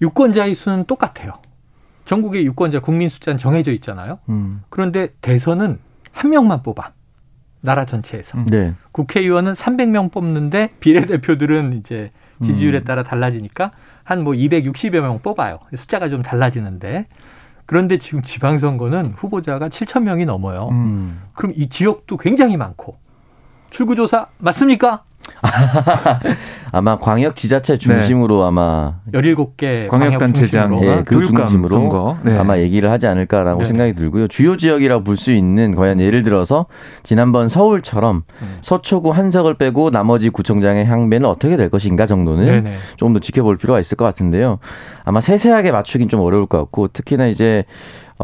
유권자의 0.00 0.54
수는 0.54 0.84
똑같아요. 0.84 1.32
전국의 2.06 2.46
유권자 2.46 2.80
국민 2.80 3.08
숫자는 3.10 3.38
정해져 3.38 3.70
있잖아요. 3.72 4.18
음. 4.28 4.62
그런데 4.70 5.08
대선은 5.20 5.78
한 6.12 6.30
명만 6.30 6.62
뽑아. 6.62 6.92
나라 7.60 7.84
전체에서. 7.86 8.38
음. 8.38 8.46
네. 8.46 8.74
국회의원은 8.92 9.54
300명 9.54 10.10
뽑는데 10.12 10.70
비례대표들은 10.80 11.74
이제 11.74 12.10
지지율에 12.42 12.78
음. 12.80 12.84
따라 12.84 13.02
달라지니까 13.02 13.70
한 14.04 14.24
뭐 14.24 14.32
260여 14.34 15.00
명 15.00 15.20
뽑아요. 15.20 15.58
숫자가 15.74 16.08
좀 16.08 16.22
달라지는데. 16.22 17.06
그런데 17.66 17.98
지금 17.98 18.22
지방선거는 18.22 19.12
후보자가 19.16 19.68
7천 19.68 20.02
명이 20.02 20.24
넘어요. 20.26 20.68
음. 20.70 20.74
음. 20.74 21.22
그럼 21.34 21.52
이 21.56 21.68
지역도 21.68 22.16
굉장히 22.16 22.56
많고. 22.56 22.96
출구조사 23.70 24.26
맞습니까? 24.38 25.04
아마 26.72 26.96
광역 26.96 27.36
지자체 27.36 27.76
중심으로 27.76 28.44
아마 28.44 28.94
17개 29.12 29.88
광역단체장, 29.88 30.70
광역 30.70 30.82
예, 30.82 30.88
중심으로. 30.88 31.04
그 31.04 31.14
교육감 31.14 31.36
중심으로 31.36 31.68
선거. 31.68 32.16
네. 32.22 32.38
아마 32.38 32.58
얘기를 32.58 32.90
하지 32.90 33.06
않을까라고 33.06 33.60
네. 33.60 33.64
생각이 33.66 33.94
들고요. 33.94 34.28
주요 34.28 34.56
지역이라고 34.56 35.04
볼 35.04 35.16
수 35.22 35.30
있는 35.32 35.74
과연 35.74 36.00
예를 36.00 36.22
들어서 36.24 36.66
지난번 37.04 37.48
서울처럼 37.48 38.24
음. 38.42 38.56
서초구 38.62 39.10
한석을 39.10 39.54
빼고 39.54 39.90
나머지 39.90 40.30
구청장의 40.30 40.86
향배는 40.86 41.28
어떻게 41.28 41.56
될 41.56 41.68
것인가 41.68 42.06
정도는 42.06 42.44
네네. 42.46 42.76
좀더 42.96 43.20
지켜볼 43.20 43.58
필요가 43.58 43.78
있을 43.78 43.96
것 43.96 44.04
같은데요. 44.04 44.58
아마 45.04 45.20
세세하게 45.20 45.70
맞추긴 45.70 46.08
좀 46.08 46.20
어려울 46.20 46.46
것 46.46 46.58
같고 46.58 46.88
특히나 46.88 47.26
이제 47.26 47.64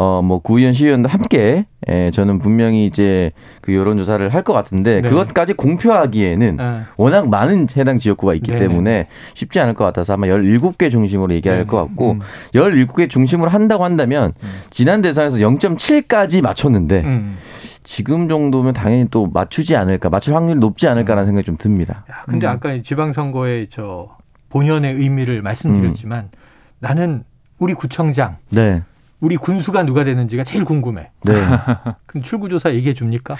어 0.00 0.22
뭐 0.22 0.38
구의원 0.38 0.72
시의원도 0.72 1.08
함께 1.08 1.66
예, 1.88 2.10
저는 2.12 2.38
분명히 2.38 2.86
이제 2.86 3.32
그 3.60 3.74
여론조사를 3.74 4.32
할 4.32 4.42
것 4.44 4.52
같은데 4.52 5.00
네. 5.00 5.08
그것까지 5.08 5.54
공표하기에는 5.54 6.56
예. 6.60 6.80
워낙 6.96 7.28
많은 7.28 7.66
해당 7.76 7.98
지역구가 7.98 8.34
있기 8.34 8.52
네네. 8.52 8.60
때문에 8.68 9.08
쉽지 9.34 9.58
않을 9.58 9.74
것 9.74 9.84
같아서 9.84 10.14
아마 10.14 10.28
17개 10.28 10.90
중심으로 10.90 11.34
얘기할. 11.34 11.66
것 11.66 11.76
같고 11.78 12.12
음. 12.12 12.20
17개 12.54 13.10
중심으로 13.10 13.50
한다고 13.50 13.84
한다면 13.84 14.32
지난 14.70 15.02
대선에서 15.02 15.38
0.7까지 15.38 16.42
맞췄는데 16.42 17.02
음. 17.04 17.36
지금 17.82 18.28
정도면 18.28 18.74
당연히 18.74 19.06
또 19.10 19.26
맞추지 19.26 19.74
않을까 19.76 20.10
맞출 20.10 20.34
확률이 20.36 20.60
높지 20.60 20.86
않을까라는 20.86 21.26
생각이 21.26 21.44
좀 21.44 21.56
듭니다. 21.56 22.04
야, 22.10 22.22
근데 22.26 22.46
음. 22.46 22.52
아까 22.52 22.80
지방선거의 22.80 23.66
저 23.70 24.10
본연의 24.50 24.94
의미를 24.94 25.42
말씀드렸지만 25.42 26.24
음. 26.24 26.38
나는 26.78 27.24
우리 27.58 27.74
구청장, 27.74 28.36
네. 28.50 28.82
우리 29.20 29.37
군수가 29.37 29.82
누가 29.84 30.04
되는지가 30.04 30.44
제일 30.44 30.64
궁금해. 30.64 31.10
네. 31.25 31.34
그럼 32.06 32.22
출구조사 32.22 32.72
얘기해 32.75 32.94
줍니까? 32.94 33.34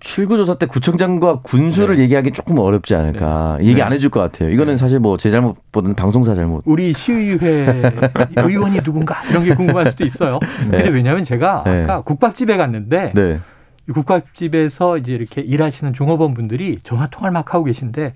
출구조사 0.00 0.54
때 0.54 0.64
구청장과 0.66 1.40
군수를 1.42 1.96
네. 1.96 2.02
얘기하기 2.04 2.30
조금 2.32 2.58
어렵지 2.58 2.94
않을까. 2.94 3.58
얘기 3.60 3.74
네. 3.76 3.82
안 3.82 3.92
해줄 3.92 4.08
것 4.10 4.20
같아요. 4.20 4.50
이거는 4.50 4.74
네. 4.74 4.76
사실 4.76 4.98
뭐 4.98 5.16
제 5.18 5.30
잘못보다는 5.30 5.94
방송사 5.94 6.34
잘못. 6.34 6.62
우리 6.64 6.92
시의회 6.92 7.82
의원이 8.36 8.80
누군가 8.80 9.22
이런 9.30 9.44
게 9.44 9.54
궁금할 9.54 9.90
수도 9.90 10.04
있어요. 10.04 10.38
근데 10.60 10.88
왜냐하면 10.88 11.24
제가 11.24 11.64
네. 11.66 11.82
아까 11.82 12.00
국밥집에 12.02 12.56
갔는데 12.56 13.12
네. 13.14 13.40
이 13.88 13.92
국밥집에서 13.92 14.96
이제 14.98 15.12
이렇게 15.12 15.42
일하시는 15.42 15.92
종업원 15.92 16.32
분들이 16.32 16.78
전화 16.82 17.06
통화를 17.08 17.32
막 17.32 17.52
하고 17.54 17.64
계신데 17.64 18.14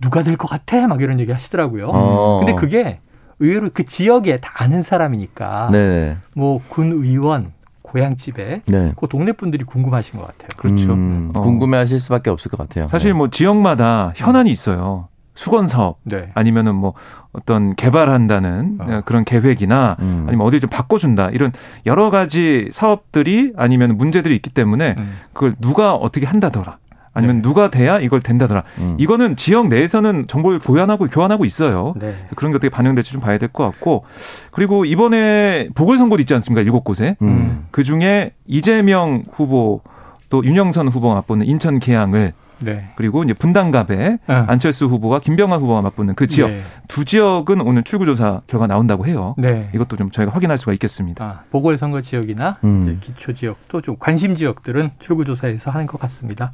누가 0.00 0.22
될 0.22 0.36
것 0.36 0.48
같아? 0.48 0.86
막 0.86 1.00
이런 1.02 1.18
얘기 1.18 1.32
하시더라고요. 1.32 1.88
어. 1.92 2.38
근데 2.44 2.54
그게 2.54 3.00
의외로 3.40 3.70
그 3.72 3.84
지역에 3.86 4.40
다 4.40 4.50
아는 4.56 4.82
사람이니까 4.82 5.68
네. 5.72 6.16
뭐 6.34 6.60
군 6.68 6.92
의원 6.92 7.52
고향집에 7.82 8.62
네. 8.66 8.92
그 8.96 9.06
동네 9.08 9.32
분들이 9.32 9.62
궁금하신 9.64 10.18
것 10.18 10.26
같아요. 10.26 10.48
그렇죠. 10.56 10.92
음, 10.94 11.30
어. 11.34 11.40
궁금해하실 11.40 12.00
수밖에 12.00 12.30
없을 12.30 12.50
것 12.50 12.58
같아요. 12.58 12.88
사실 12.88 13.14
뭐 13.14 13.28
지역마다 13.28 14.12
현안이 14.16 14.50
있어요. 14.50 15.08
수건 15.36 15.66
사업 15.66 15.98
네. 16.04 16.30
아니면은 16.34 16.74
뭐 16.76 16.94
어떤 17.32 17.74
개발한다는 17.74 18.78
어. 18.80 19.00
그런 19.04 19.24
계획이나 19.24 19.96
음. 19.98 20.24
아니면 20.28 20.46
어디 20.46 20.60
좀 20.60 20.70
바꿔준다 20.70 21.30
이런 21.30 21.52
여러 21.86 22.10
가지 22.10 22.68
사업들이 22.72 23.52
아니면 23.56 23.96
문제들이 23.96 24.34
있기 24.36 24.50
때문에 24.50 24.94
음. 24.96 25.16
그걸 25.32 25.54
누가 25.60 25.94
어떻게 25.94 26.24
한다더라 26.26 26.78
아니면 27.14 27.36
네. 27.36 27.42
누가 27.42 27.70
돼야 27.70 27.98
이걸 28.00 28.20
된다더라 28.20 28.64
음. 28.78 28.96
이거는 28.98 29.36
지역 29.36 29.68
내에서는 29.68 30.26
정보를 30.26 30.58
교환하고 30.58 31.06
교환하고 31.06 31.44
있어요. 31.44 31.94
네. 31.96 32.14
그런 32.36 32.50
게 32.52 32.56
어떻게 32.56 32.68
반영될지 32.68 33.12
좀 33.12 33.20
봐야 33.20 33.38
될 33.38 33.48
것 33.48 33.64
같고 33.64 34.04
그리고 34.50 34.84
이번에 34.84 35.68
보궐선거도 35.74 36.20
있지 36.22 36.34
않습니까 36.34 36.62
일곱 36.62 36.82
곳에 36.84 37.16
음. 37.22 37.66
그 37.70 37.84
중에 37.84 38.32
이재명 38.46 39.22
후보 39.32 39.80
또 40.28 40.44
윤영선 40.44 40.88
후보가 40.88 41.14
맞붙는 41.14 41.46
인천 41.46 41.78
계양을 41.78 42.32
네. 42.60 42.88
그리고 42.96 43.22
이제 43.24 43.34
분당갑에 43.34 44.18
어. 44.26 44.44
안철수 44.48 44.86
후보와 44.86 45.18
김병환 45.20 45.60
후보가 45.60 45.82
맞붙는 45.82 46.14
그 46.14 46.26
지역 46.26 46.48
네. 46.50 46.60
두 46.88 47.04
지역은 47.04 47.60
오늘 47.60 47.82
출구조사 47.82 48.40
결과 48.46 48.66
나온다고 48.66 49.06
해요. 49.06 49.34
네. 49.36 49.68
이것도 49.74 49.96
좀 49.96 50.10
저희가 50.10 50.32
확인할 50.32 50.56
수가 50.56 50.72
있겠습니다. 50.72 51.24
아, 51.24 51.40
보궐선거 51.50 52.00
지역이나 52.00 52.56
음. 52.64 52.98
기초 53.02 53.32
지역 53.34 53.58
또 53.68 53.80
좀 53.82 53.96
관심 53.98 54.34
지역들은 54.36 54.90
출구조사에서 55.00 55.70
하는 55.72 55.86
것 55.86 56.00
같습니다. 56.00 56.52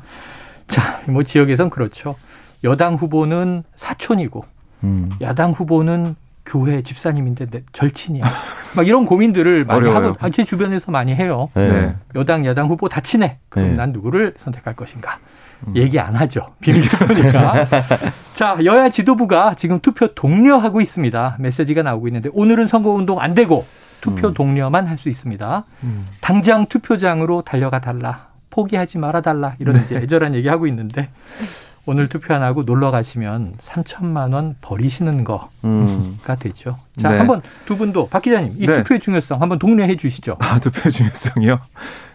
자, 0.71 1.01
뭐 1.07 1.23
지역에선 1.23 1.71
그렇죠. 1.71 2.17
여당 2.65 2.95
후보는 2.95 3.65
사촌이고 3.77 4.45
음. 4.85 5.11
야당 5.21 5.53
후보는 5.53 6.15
교회 6.47 6.83
집사님인데 6.83 7.47
내 7.47 7.63
절친이야. 7.73 8.25
막 8.77 8.87
이런 8.87 9.05
고민들을 9.05 9.65
많이 9.67 9.81
어려워요. 9.81 10.07
하고 10.09 10.17
아, 10.21 10.31
제 10.31 10.45
주변에서 10.45 10.91
많이 10.91 11.15
해요. 11.15 11.49
네. 11.55 11.69
네. 11.69 11.95
여당 12.17 12.45
야당 12.47 12.67
후보 12.69 12.89
다 12.89 13.01
친해. 13.01 13.39
그럼 13.49 13.69
네. 13.71 13.75
난 13.75 13.93
누구를 13.93 14.35
선택할 14.37 14.75
것인가? 14.75 15.19
얘기 15.75 16.01
안 16.01 16.17
하죠. 16.17 16.41
비밀 16.61 16.89
투표니까. 16.89 17.67
자, 18.33 18.57
여야 18.65 18.89
지도부가 18.89 19.55
지금 19.55 19.79
투표 19.81 20.15
독려하고 20.15 20.81
있습니다. 20.81 21.37
메시지가 21.39 21.83
나오고 21.83 22.09
있는데 22.09 22.31
오늘은 22.33 22.67
선거 22.67 22.91
운동 22.91 23.21
안 23.21 23.35
되고 23.35 23.67
투표 24.01 24.29
음. 24.29 24.35
독려만 24.35 24.87
할 24.87 24.97
수 24.97 25.11
있습니다. 25.11 25.65
음. 25.83 26.07
당장 26.23 26.65
투표장으로 26.67 27.43
달려가 27.43 27.81
달라. 27.81 28.30
포기하지 28.51 28.99
말아 28.99 29.21
달라. 29.21 29.55
이런 29.59 29.83
이제 29.85 29.97
애절한 29.97 30.35
얘기 30.35 30.49
하고 30.49 30.67
있는데 30.67 31.09
오늘 31.87 32.09
투표 32.09 32.35
안 32.35 32.43
하고 32.43 32.63
놀러 32.63 32.91
가시면 32.91 33.55
3천만 33.59 34.35
원 34.35 34.57
버리시는 34.61 35.25
거가 35.25 35.49
음. 35.65 36.19
되죠. 36.39 36.77
자, 36.99 37.11
네. 37.11 37.19
한번 37.19 37.43
두 37.65 37.77
분도 37.77 38.09
박 38.09 38.23
기자님 38.23 38.55
이 38.59 38.67
네. 38.67 38.75
투표의 38.75 39.01
중요성 39.01 39.41
한번 39.41 39.59
독려해 39.59 39.97
주시죠. 39.97 40.37
아, 40.41 40.59
투표 40.61 40.91
중요성이요. 40.91 41.59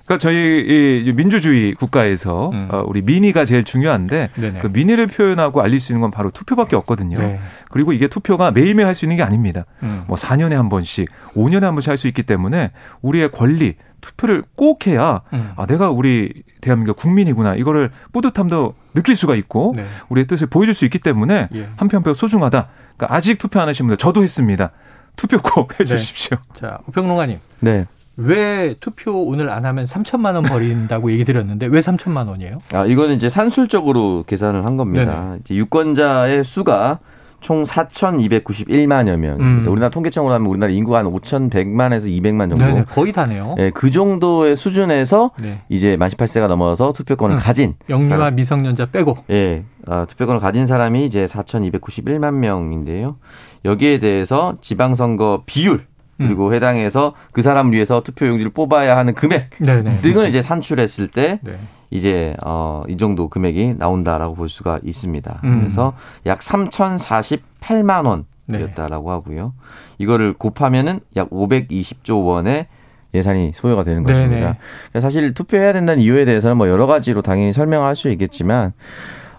그러니까 0.06 0.22
저희 0.22 1.04
이 1.06 1.12
민주주의 1.14 1.74
국가에서 1.74 2.52
음. 2.54 2.68
어, 2.72 2.84
우리 2.86 3.02
민의가 3.02 3.44
제일 3.46 3.64
중요한데 3.64 4.30
네네. 4.36 4.60
그 4.60 4.68
민의를 4.68 5.08
표현하고 5.08 5.62
알릴 5.62 5.80
수 5.80 5.92
있는 5.92 6.02
건 6.02 6.12
바로 6.12 6.30
투표밖에 6.30 6.76
없거든요. 6.76 7.18
네. 7.18 7.40
그리고 7.72 7.92
이게 7.92 8.08
투표가 8.08 8.52
매일매일 8.52 8.88
할 8.88 8.94
수 8.96 9.06
있는 9.06 9.18
게 9.18 9.24
아닙니다. 9.24 9.66
음. 9.84 10.04
뭐 10.08 10.16
4년에 10.16 10.54
한 10.54 10.70
번씩, 10.70 11.10
5년에 11.34 11.62
한 11.62 11.74
번씩 11.74 11.90
할 11.90 11.98
수 11.98 12.08
있기 12.08 12.24
때문에 12.24 12.72
우리의 13.02 13.30
권리, 13.32 13.76
투표를 14.02 14.44
꼭 14.56 14.86
해야 14.86 15.22
음. 15.34 15.52
아, 15.56 15.66
내가 15.66 15.90
우리 15.90 16.44
대한민국 16.62 16.98
국민이구나. 16.98 17.56
이거를 17.56 17.90
뿌듯함도 18.14 18.76
느낄 18.94 19.16
수가 19.16 19.36
있고 19.36 19.74
네. 19.76 19.86
우리의 20.10 20.28
뜻을 20.28 20.46
보여줄 20.48 20.74
수 20.76 20.86
있기 20.86 21.00
때문에 21.00 21.48
예. 21.56 21.68
한표 21.78 21.98
한 21.98 22.04
표 22.04 22.14
소중하다. 22.14 22.68
그러니까 22.96 23.16
아직 23.16 23.40
투표 23.40 23.60
안 23.60 23.68
하신 23.68 23.88
분들 23.88 23.98
저도 23.98 24.22
했습니다. 24.22 24.70
투표 25.16 25.40
꼭 25.42 25.70
네. 25.70 25.78
해주십시오. 25.80 26.38
자, 26.60 26.78
우평론가님. 26.88 27.40
네. 27.62 27.88
왜 28.18 28.76
투표 28.80 29.24
오늘 29.24 29.50
안 29.50 29.66
하면 29.66 29.86
3천만 29.86 30.36
원 30.36 30.44
버린다고 30.44 31.12
얘기 31.14 31.26
드렸는데 31.26 31.68
왜 31.68 31.80
3천만 31.80 32.28
원이에요? 32.28 32.60
아, 32.74 32.86
이거는 32.86 33.16
이제 33.16 33.30
산술적으로 33.30 34.24
계산을 34.28 34.66
한 34.66 34.78
겁니다. 34.78 35.36
이제 35.42 35.56
유권자의 35.56 36.44
수가 36.44 37.00
총 37.42 37.64
4,291만여 37.64 39.18
명. 39.18 39.40
음. 39.40 39.66
우리나라 39.68 39.90
통계청으로 39.90 40.34
하면 40.34 40.48
우리나라 40.48 40.72
인구가 40.72 40.98
한 41.00 41.06
5,100만에서 41.06 42.06
200만 42.06 42.50
정도. 42.50 42.66
네, 42.66 42.84
거의 42.90 43.12
다네요. 43.12 43.56
예, 43.60 43.70
그 43.70 43.92
정도의 43.92 44.56
수준에서 44.56 45.32
네. 45.40 45.62
이제 45.70 45.96
만 45.96 46.10
18세가 46.10 46.48
넘어서 46.48 46.92
투표권을 46.94 47.36
음. 47.36 47.40
가진 47.40 47.76
영유아 47.88 48.08
사람. 48.08 48.36
미성년자 48.36 48.88
빼고. 48.88 49.18
예, 49.30 49.64
아, 49.86 50.06
투표권을 50.10 50.40
가진 50.40 50.66
사람이 50.66 51.06
이제 51.06 51.26
4,291만 51.26 52.34
명인데요. 52.34 53.18
여기에 53.64 54.00
대해서 54.00 54.56
지방선거 54.62 55.44
비율 55.46 55.74
음. 55.74 55.95
그리고 56.18 56.54
해당해서 56.54 57.14
그 57.34 57.42
사람을 57.42 57.74
위해서 57.74 58.02
투표용지를 58.02 58.52
뽑아야 58.52 58.96
하는 58.98 59.14
금액 59.14 59.50
네네. 59.60 59.98
등을 60.02 60.28
이제 60.28 60.42
산출했을 60.42 61.10
때 61.10 61.40
네. 61.44 61.60
이제 61.92 62.36
어, 62.44 62.84
이 62.88 62.98
정도 62.98 63.28
금액이 63.28 63.76
나온다라고 63.78 64.36
볼 64.36 64.50
수가 64.50 64.80
있습니다. 64.84 65.42
음. 65.44 65.60
그래서 65.60 65.94
약 66.26 66.40
3,048만 66.40 68.26
네. 68.46 68.58
원이었다라고 68.58 69.12
하고요. 69.12 69.54
이거를 69.98 70.34
곱하면은 70.34 71.00
약 71.16 71.30
520조 71.30 72.26
원의 72.26 72.68
예산이 73.14 73.52
소요가 73.54 73.84
되는 73.84 74.04
네네. 74.04 74.14
것입니다. 74.14 74.58
사실 75.00 75.34
투표해야 75.34 75.74
된다는 75.74 76.02
이유에 76.02 76.26
대해서는 76.26 76.58
뭐 76.58 76.68
여러 76.68 76.86
가지로 76.86 77.22
당연히 77.22 77.54
설명할 77.54 77.96
수 77.96 78.10
있겠지만 78.10 78.74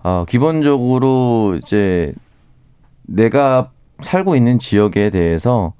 어, 0.02 0.24
기본적으로 0.26 1.56
이제 1.56 2.12
내가 3.02 3.70
살고 4.00 4.36
있는 4.36 4.58
지역에 4.58 5.10
대해서 5.10 5.74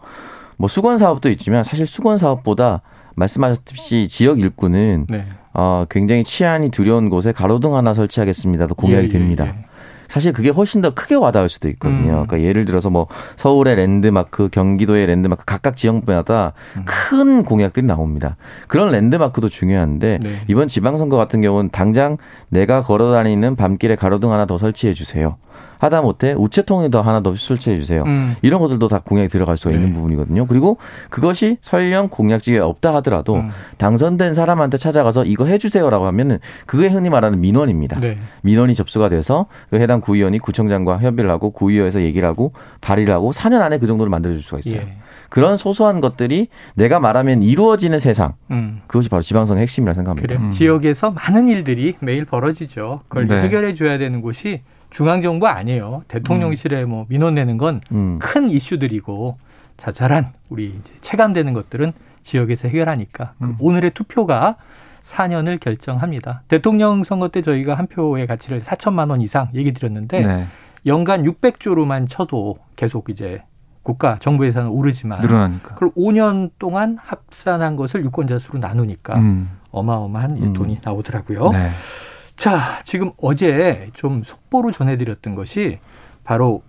뭐 0.56 0.68
수건 0.68 0.98
사업도 0.98 1.30
있지만 1.30 1.64
사실 1.64 1.86
수건 1.86 2.18
사업보다 2.18 2.82
말씀하셨듯이 3.14 4.08
지역 4.08 4.40
일꾼은 4.40 5.06
네. 5.08 5.26
어, 5.54 5.86
굉장히 5.88 6.22
치안이 6.22 6.70
두려운 6.70 7.08
곳에 7.08 7.32
가로등 7.32 7.74
하나 7.74 7.94
설치하겠습니다도 7.94 8.74
공약이 8.74 9.02
예, 9.02 9.04
예, 9.04 9.08
됩니다. 9.08 9.46
예. 9.46 9.64
사실 10.08 10.32
그게 10.32 10.50
훨씬 10.50 10.80
더 10.80 10.94
크게 10.94 11.14
와닿을 11.14 11.48
수도 11.48 11.68
있거든요. 11.70 12.22
음. 12.22 12.26
그러니까 12.26 12.40
예를 12.40 12.64
들어서 12.64 12.90
뭐 12.90 13.08
서울의 13.36 13.74
랜드마크, 13.76 14.48
경기도의 14.50 15.06
랜드마크 15.06 15.44
각각 15.44 15.76
지역마다 15.76 16.52
음. 16.76 16.84
큰 16.84 17.42
공약들이 17.42 17.84
나옵니다. 17.84 18.36
그런 18.68 18.92
랜드마크도 18.92 19.48
중요한데 19.48 20.18
네. 20.22 20.40
이번 20.46 20.68
지방선거 20.68 21.16
같은 21.16 21.40
경우는 21.40 21.70
당장 21.70 22.18
내가 22.48 22.82
걸어다니는 22.82 23.56
밤길에 23.56 23.96
가로등 23.96 24.32
하나 24.32 24.46
더 24.46 24.58
설치해 24.58 24.94
주세요. 24.94 25.38
하다못해 25.78 26.34
우체통에 26.34 26.88
더 26.90 27.00
하나 27.00 27.20
더 27.22 27.34
설치해 27.36 27.78
주세요. 27.78 28.02
음. 28.06 28.34
이런 28.42 28.60
것들도 28.60 28.88
다 28.88 29.00
공약이 29.04 29.28
들어갈 29.28 29.56
수가 29.56 29.70
네. 29.70 29.76
있는 29.76 29.94
부분이거든요. 29.94 30.46
그리고 30.46 30.78
그것이 31.10 31.58
설령 31.60 32.08
공약지에 32.08 32.58
없다 32.58 32.94
하더라도 32.96 33.36
음. 33.36 33.50
당선된 33.78 34.34
사람한테 34.34 34.78
찾아가서 34.78 35.24
이거 35.24 35.46
해주세요라고 35.46 36.06
하면은 36.06 36.38
그게 36.66 36.88
흔히 36.88 37.10
말하는 37.10 37.40
민원입니다. 37.40 38.00
네. 38.00 38.18
민원이 38.42 38.74
접수가 38.74 39.08
돼서 39.08 39.46
그 39.70 39.78
해당 39.78 40.00
구의원이 40.00 40.38
구청장과 40.38 40.98
협의를 40.98 41.30
하고 41.30 41.50
구의회에서 41.50 42.02
얘기를 42.02 42.26
하고 42.26 42.52
발의를 42.80 43.12
하고 43.12 43.32
4년 43.32 43.60
안에 43.60 43.78
그 43.78 43.86
정도를 43.86 44.10
만들어줄 44.10 44.42
수가 44.42 44.58
있어요. 44.58 44.80
예. 44.80 44.96
그런 45.28 45.56
소소한 45.56 46.00
것들이 46.00 46.48
내가 46.74 47.00
말하면 47.00 47.42
이루어지는 47.42 47.98
세상 47.98 48.34
음. 48.50 48.80
그것이 48.86 49.08
바로 49.08 49.22
지방선거 49.22 49.60
핵심이라 49.60 49.94
생각합니다. 49.94 50.26
그래. 50.26 50.38
음. 50.40 50.50
지역에서 50.50 51.10
많은 51.10 51.48
일들이 51.48 51.94
매일 52.00 52.24
벌어지죠. 52.24 53.00
그걸 53.08 53.26
네. 53.26 53.42
해결해 53.42 53.74
줘야 53.74 53.98
되는 53.98 54.20
곳이 54.20 54.62
중앙정부 54.90 55.46
아니에요. 55.46 56.04
대통령실에 56.08 56.84
뭐 56.84 57.06
민원 57.08 57.34
내는 57.34 57.58
건 57.58 57.80
음. 57.92 58.18
큰 58.20 58.50
이슈들이고 58.50 59.36
자잘한 59.76 60.32
우리 60.48 60.66
이제 60.66 60.94
체감되는 61.00 61.52
것들은 61.52 61.92
지역에서 62.22 62.68
해결하니까 62.68 63.34
그 63.38 63.44
음. 63.44 63.56
오늘의 63.60 63.90
투표가 63.92 64.56
4년을 65.02 65.60
결정합니다. 65.60 66.42
대통령 66.48 67.04
선거 67.04 67.28
때 67.28 67.42
저희가 67.42 67.74
한 67.74 67.86
표의 67.86 68.26
가치를 68.26 68.60
4천만 68.60 69.10
원 69.10 69.20
이상 69.20 69.48
얘기 69.54 69.72
드렸는데 69.72 70.26
네. 70.26 70.46
연간 70.86 71.22
600조로만 71.22 72.08
쳐도 72.08 72.56
계속 72.74 73.08
이제 73.08 73.42
국가 73.82 74.18
정부 74.18 74.44
예산은 74.46 74.68
오르지만 74.68 75.20
늘어나니까. 75.20 75.74
그걸 75.74 75.90
5년 75.92 76.50
동안 76.58 76.98
합산한 77.00 77.76
것을 77.76 78.04
유권자 78.04 78.40
수로 78.40 78.58
나누니까 78.58 79.16
음. 79.16 79.50
어마어마한 79.70 80.38
이제 80.38 80.46
음. 80.46 80.52
돈이 80.52 80.78
나오더라고요. 80.82 81.50
네. 81.50 81.70
자, 82.36 82.80
지금 82.84 83.10
어제 83.20 83.90
좀 83.94 84.22
속보로 84.22 84.70
전해드렸던 84.72 85.34
것이 85.34 85.78
바로 86.24 86.62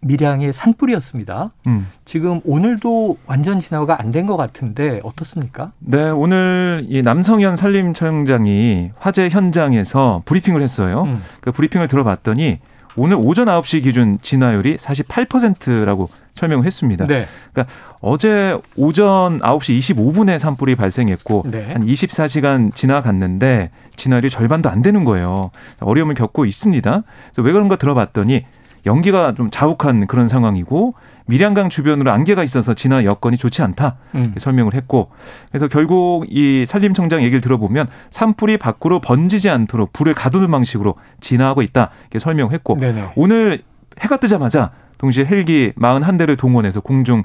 밀양의 0.00 0.52
산불이었습니다. 0.52 1.52
음. 1.66 1.88
지금 2.04 2.40
오늘도 2.44 3.16
완전 3.26 3.58
진화가 3.60 4.00
안 4.00 4.12
된 4.12 4.26
것 4.26 4.36
같은데 4.36 5.00
어떻습니까? 5.02 5.72
네, 5.78 6.10
오늘 6.10 6.84
이 6.88 7.00
남성현 7.00 7.56
산림청장이 7.56 8.90
화재 8.98 9.28
현장에서 9.30 10.22
브리핑을 10.26 10.60
했어요. 10.60 11.04
음. 11.04 11.22
그 11.40 11.52
브리핑을 11.52 11.88
들어봤더니 11.88 12.58
오늘 12.96 13.16
오전 13.18 13.46
9시 13.46 13.82
기준 13.82 14.18
진화율이 14.20 14.76
48%라고 14.76 16.10
설명을 16.34 16.66
했습니다. 16.66 17.04
네. 17.06 17.26
어제 18.00 18.58
오전 18.76 19.40
9시 19.40 19.78
25분에 19.78 20.38
산불이 20.38 20.74
발생했고 20.76 21.44
네. 21.50 21.72
한 21.72 21.86
24시간 21.86 22.74
지나갔는데 22.74 23.70
진화율이 23.96 24.30
절반도 24.30 24.68
안 24.68 24.82
되는 24.82 25.04
거예요. 25.04 25.50
어려움을 25.80 26.14
겪고 26.14 26.44
있습니다. 26.44 27.02
그래서 27.26 27.42
왜 27.42 27.52
그런가 27.52 27.76
들어봤더니 27.76 28.44
연기가 28.86 29.32
좀 29.32 29.50
자욱한 29.50 30.06
그런 30.06 30.28
상황이고 30.28 30.94
밀양강 31.26 31.70
주변으로 31.70 32.10
안개가 32.10 32.44
있어서 32.44 32.74
진화 32.74 33.04
여건이 33.04 33.38
좋지 33.38 33.62
않다 33.62 33.96
음. 34.14 34.34
설명을 34.36 34.74
했고 34.74 35.08
그래서 35.48 35.68
결국 35.68 36.26
이 36.28 36.66
산림청장 36.66 37.22
얘기를 37.22 37.40
들어보면 37.40 37.86
산불이 38.10 38.58
밖으로 38.58 39.00
번지지 39.00 39.48
않도록 39.48 39.94
불을 39.94 40.12
가두는 40.14 40.50
방식으로 40.50 40.96
진화하고 41.20 41.62
있다 41.62 41.90
이렇게 42.02 42.18
설명했고 42.18 42.76
네네. 42.76 43.12
오늘 43.16 43.62
해가 44.00 44.18
뜨자마자 44.18 44.72
동시에 44.98 45.24
헬기 45.24 45.72
41대를 45.76 46.38
동원해서 46.38 46.80
공중 46.80 47.22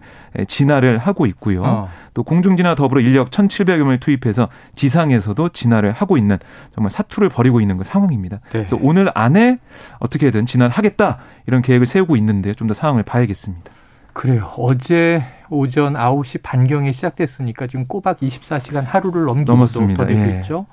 진화를 0.48 0.98
하고 0.98 1.26
있고요. 1.28 1.64
어. 1.64 1.90
또 2.14 2.24
공중 2.24 2.58
진화 2.58 2.76
더불어 2.76 3.02
인력 3.02 3.30
1,700여 3.30 3.78
명을 3.78 4.00
투입해서 4.00 4.50
지상에서도 4.76 5.50
진화를 5.50 5.92
하고 5.92 6.18
있는 6.18 6.38
정말 6.74 6.92
사투를 6.92 7.30
벌이고 7.30 7.62
있는 7.62 7.78
그 7.78 7.84
상황입니다. 7.84 8.38
네. 8.38 8.50
그래서 8.52 8.78
오늘 8.82 9.12
안에 9.14 9.60
어떻게든 10.00 10.46
진화를 10.46 10.74
하겠다 10.76 11.20
이런 11.48 11.62
계획을 11.62 11.86
세우고 11.86 12.16
있는데 12.16 12.54
좀 12.54 12.70
더 12.70 12.74
상황을 12.76 13.02
봐야겠습니다. 13.04 13.72
그래요. 14.14 14.50
어제 14.58 15.24
오전 15.50 15.94
9시 15.94 16.42
반경에 16.44 16.92
시작됐으니까 16.92 17.66
지금 17.68 17.88
꼬박 17.88 18.20
24시간 18.20 18.84
하루를 18.84 19.26
넘기고 19.26 19.66
예. 20.12 20.38
있죠. 20.38 20.68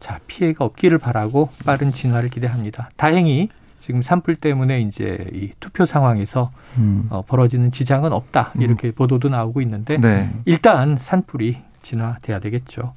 자, 0.00 0.18
피해가 0.26 0.64
없기를 0.64 0.98
바라고 0.98 1.50
빠른 1.64 1.92
진화를 1.92 2.28
기대합니다. 2.30 2.90
다행히 2.96 3.48
지금 3.80 4.02
산불 4.02 4.36
때문에 4.36 4.80
이제 4.82 5.26
이 5.32 5.50
투표 5.58 5.86
상황에서 5.86 6.50
음. 6.76 7.06
어, 7.10 7.22
벌어지는 7.26 7.72
지장은 7.72 8.12
없다 8.12 8.52
이렇게 8.58 8.88
음. 8.88 8.92
보도도 8.92 9.28
나오고 9.30 9.60
있는데 9.62 9.96
네. 9.96 10.30
일단 10.44 10.96
산불이 10.98 11.58
진화돼야 11.82 12.40
되겠죠. 12.40 12.94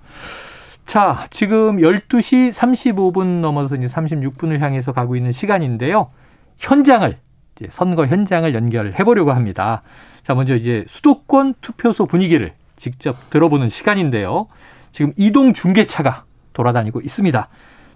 자, 0.85 1.25
지금 1.29 1.77
12시 1.77 2.51
35분 2.51 3.39
넘어서 3.39 3.75
이제 3.75 3.85
36분을 3.85 4.59
향해서 4.59 4.91
가고 4.91 5.15
있는 5.15 5.31
시간인데요. 5.31 6.09
현장을 6.57 7.17
이제 7.55 7.67
선거 7.69 8.05
현장을 8.05 8.53
연결해 8.53 9.03
보려고 9.03 9.31
합니다. 9.31 9.81
자, 10.23 10.35
먼저 10.35 10.55
이제 10.55 10.83
수도권 10.87 11.55
투표소 11.61 12.05
분위기를 12.05 12.53
직접 12.75 13.29
들어보는 13.29 13.69
시간인데요. 13.69 14.47
지금 14.91 15.13
이동 15.15 15.53
중계차가 15.53 16.25
돌아다니고 16.51 17.01
있습니다. 17.01 17.47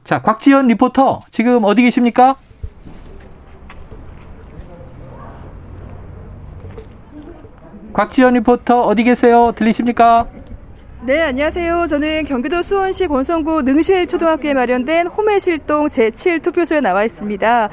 자, 0.03 0.21
곽지연 0.21 0.67
리포터, 0.67 1.21
지금 1.31 1.65
어디 1.65 1.81
계십니까? 1.81 2.37
곽지연 7.97 8.35
리포터 8.35 8.83
어디 8.83 9.03
계세요? 9.03 9.51
들리십니까? 9.55 10.27
네, 11.01 11.19
안녕하세요. 11.19 11.87
저는 11.87 12.25
경기도 12.25 12.61
수원시 12.61 13.07
권선구 13.07 13.63
능실초등학교에 13.63 14.53
마련된 14.53 15.07
호매실동 15.07 15.87
제7투표소에 15.87 16.81
나와 16.81 17.03
있습니다. 17.05 17.69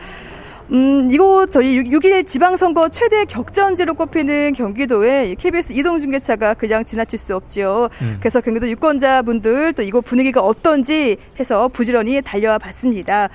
음, 0.73 1.11
이곳 1.13 1.53
저희 1.53 1.79
6일 1.83 2.27
지방선거 2.27 2.89
최대 2.89 3.27
격전지로 3.27 3.93
꼽히는 3.93 4.55
경기도에 4.55 5.35
KBS 5.35 5.75
이동중계차가 5.75 6.55
그냥 6.55 6.85
지나칠 6.85 7.19
수 7.19 7.37
없지요. 7.37 7.91
음. 8.01 8.17
그래서 8.19 8.41
경기도 8.41 8.67
유권자분들 8.71 9.75
또 9.75 9.83
이곳 9.83 10.07
분위기가 10.07 10.41
어떤지 10.41 11.19
해서 11.39 11.69
부지런히 11.69 12.23
달려와 12.23 12.57
봤습니다. 12.57 13.29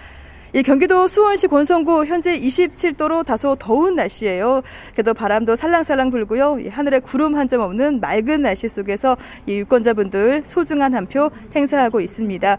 이 0.54 0.64
경기도 0.64 1.08
수원시 1.08 1.48
권성구 1.48 2.06
현재 2.06 2.40
27도로 2.40 3.24
다소 3.26 3.56
더운 3.60 3.96
날씨예요. 3.96 4.64
그래도 4.94 5.14
바람도 5.14 5.56
살랑살랑 5.56 6.10
불고요. 6.10 6.58
하늘에 6.72 7.00
구름 7.00 7.36
한 7.36 7.50
점 7.50 7.62
없는 7.62 8.00
맑은 8.00 8.44
날씨 8.44 8.68
속에서 8.70 9.18
이 9.48 9.60
유권자분들 9.60 10.44
소중한 10.46 10.94
한 10.94 11.06
표 11.08 11.32
행사하고 11.56 12.00
있습니다. 12.02 12.58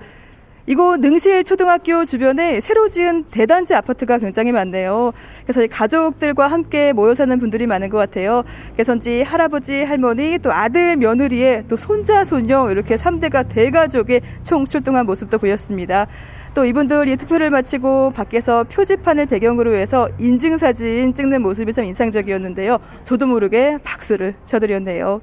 이곳 0.67 0.99
능실 1.01 1.45
초등학교 1.45 2.05
주변에 2.05 2.61
새로 2.61 2.89
지은 2.89 3.25
대단지 3.31 3.75
아파트가 3.75 4.19
굉장히 4.19 4.51
많네요. 4.53 5.13
그래서 5.45 5.67
가족들과 5.69 6.49
함께 6.49 6.93
모여 6.93 7.15
사는 7.15 7.39
분들이 7.39 7.67
많은 7.67 7.89
것 7.89 7.99
같아요. 7.99 8.43
그래서인지 8.75 9.23
할아버지, 9.23 9.83
할머니, 9.83 10.39
또 10.39 10.53
아들, 10.53 10.97
며느리의 10.97 11.65
또 11.69 11.77
손자, 11.77 12.25
손녀 12.25 12.71
이렇게 12.71 12.97
3대가 12.97 13.49
대가족의 13.49 14.21
총 14.43 14.65
출동한 14.67 15.07
모습도 15.07 15.39
보였습니다. 15.39 16.07
또 16.55 16.65
이분들이 16.65 17.17
투표를 17.17 17.51
마치고 17.51 18.11
밖에서 18.11 18.65
표지판을 18.65 19.27
배경으로 19.27 19.77
해서 19.77 20.09
인증사진 20.19 21.15
찍는 21.15 21.43
모습이 21.43 21.73
참 21.73 21.85
인상적이었는데요. 21.85 22.79
저도 23.05 23.27
모르게 23.27 23.79
박수를 23.85 24.35
쳐드렸네요. 24.45 25.21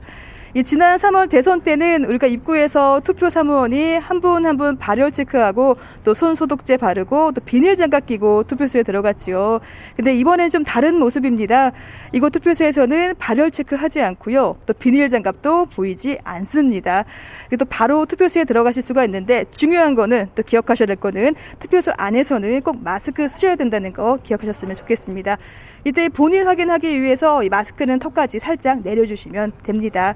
이 0.57 0.63
지난 0.63 0.97
3월 0.97 1.29
대선 1.29 1.61
때는 1.61 2.05
우리가 2.05 2.25
입구에서 2.25 2.99
투표 3.03 3.29
사무원이 3.29 3.97
한 3.99 4.21
분 4.21 4.43
한 4.43 4.57
분 4.57 4.75
발열 4.79 5.11
체크하고 5.11 5.77
또 6.03 6.15
손 6.15 6.33
소독제 6.33 6.77
바르고 6.77 7.33
또 7.33 7.41
비닐 7.41 7.75
장갑 7.75 8.07
끼고 8.07 8.45
투표소에 8.45 8.81
들어갔지요. 8.81 9.59
근데 9.95 10.15
이번엔 10.15 10.49
좀 10.49 10.63
다른 10.63 10.97
모습입니다. 10.97 11.73
이곳 12.11 12.31
투표소에서는 12.31 13.13
발열 13.19 13.51
체크하지 13.51 14.01
않고요. 14.01 14.57
또 14.65 14.73
비닐 14.73 15.07
장갑도 15.09 15.67
보이지 15.75 16.17
않습니다. 16.23 17.05
그리고 17.49 17.63
또 17.63 17.69
바로 17.69 18.07
투표소에 18.07 18.45
들어가실 18.45 18.81
수가 18.81 19.05
있는데 19.05 19.45
중요한 19.51 19.93
거는 19.93 20.29
또 20.33 20.41
기억하셔야 20.41 20.87
될 20.87 20.95
거는 20.95 21.35
투표소 21.59 21.91
안에서는 21.95 22.61
꼭 22.61 22.81
마스크 22.83 23.29
쓰셔야 23.29 23.57
된다는 23.57 23.93
거 23.93 24.17
기억하셨으면 24.23 24.73
좋겠습니다. 24.73 25.37
이때 25.85 26.09
본인 26.09 26.47
확인하기 26.47 26.99
위해서 27.03 27.43
이 27.43 27.49
마스크는 27.49 27.99
턱까지 27.99 28.39
살짝 28.39 28.81
내려주시면 28.81 29.51
됩니다. 29.63 30.15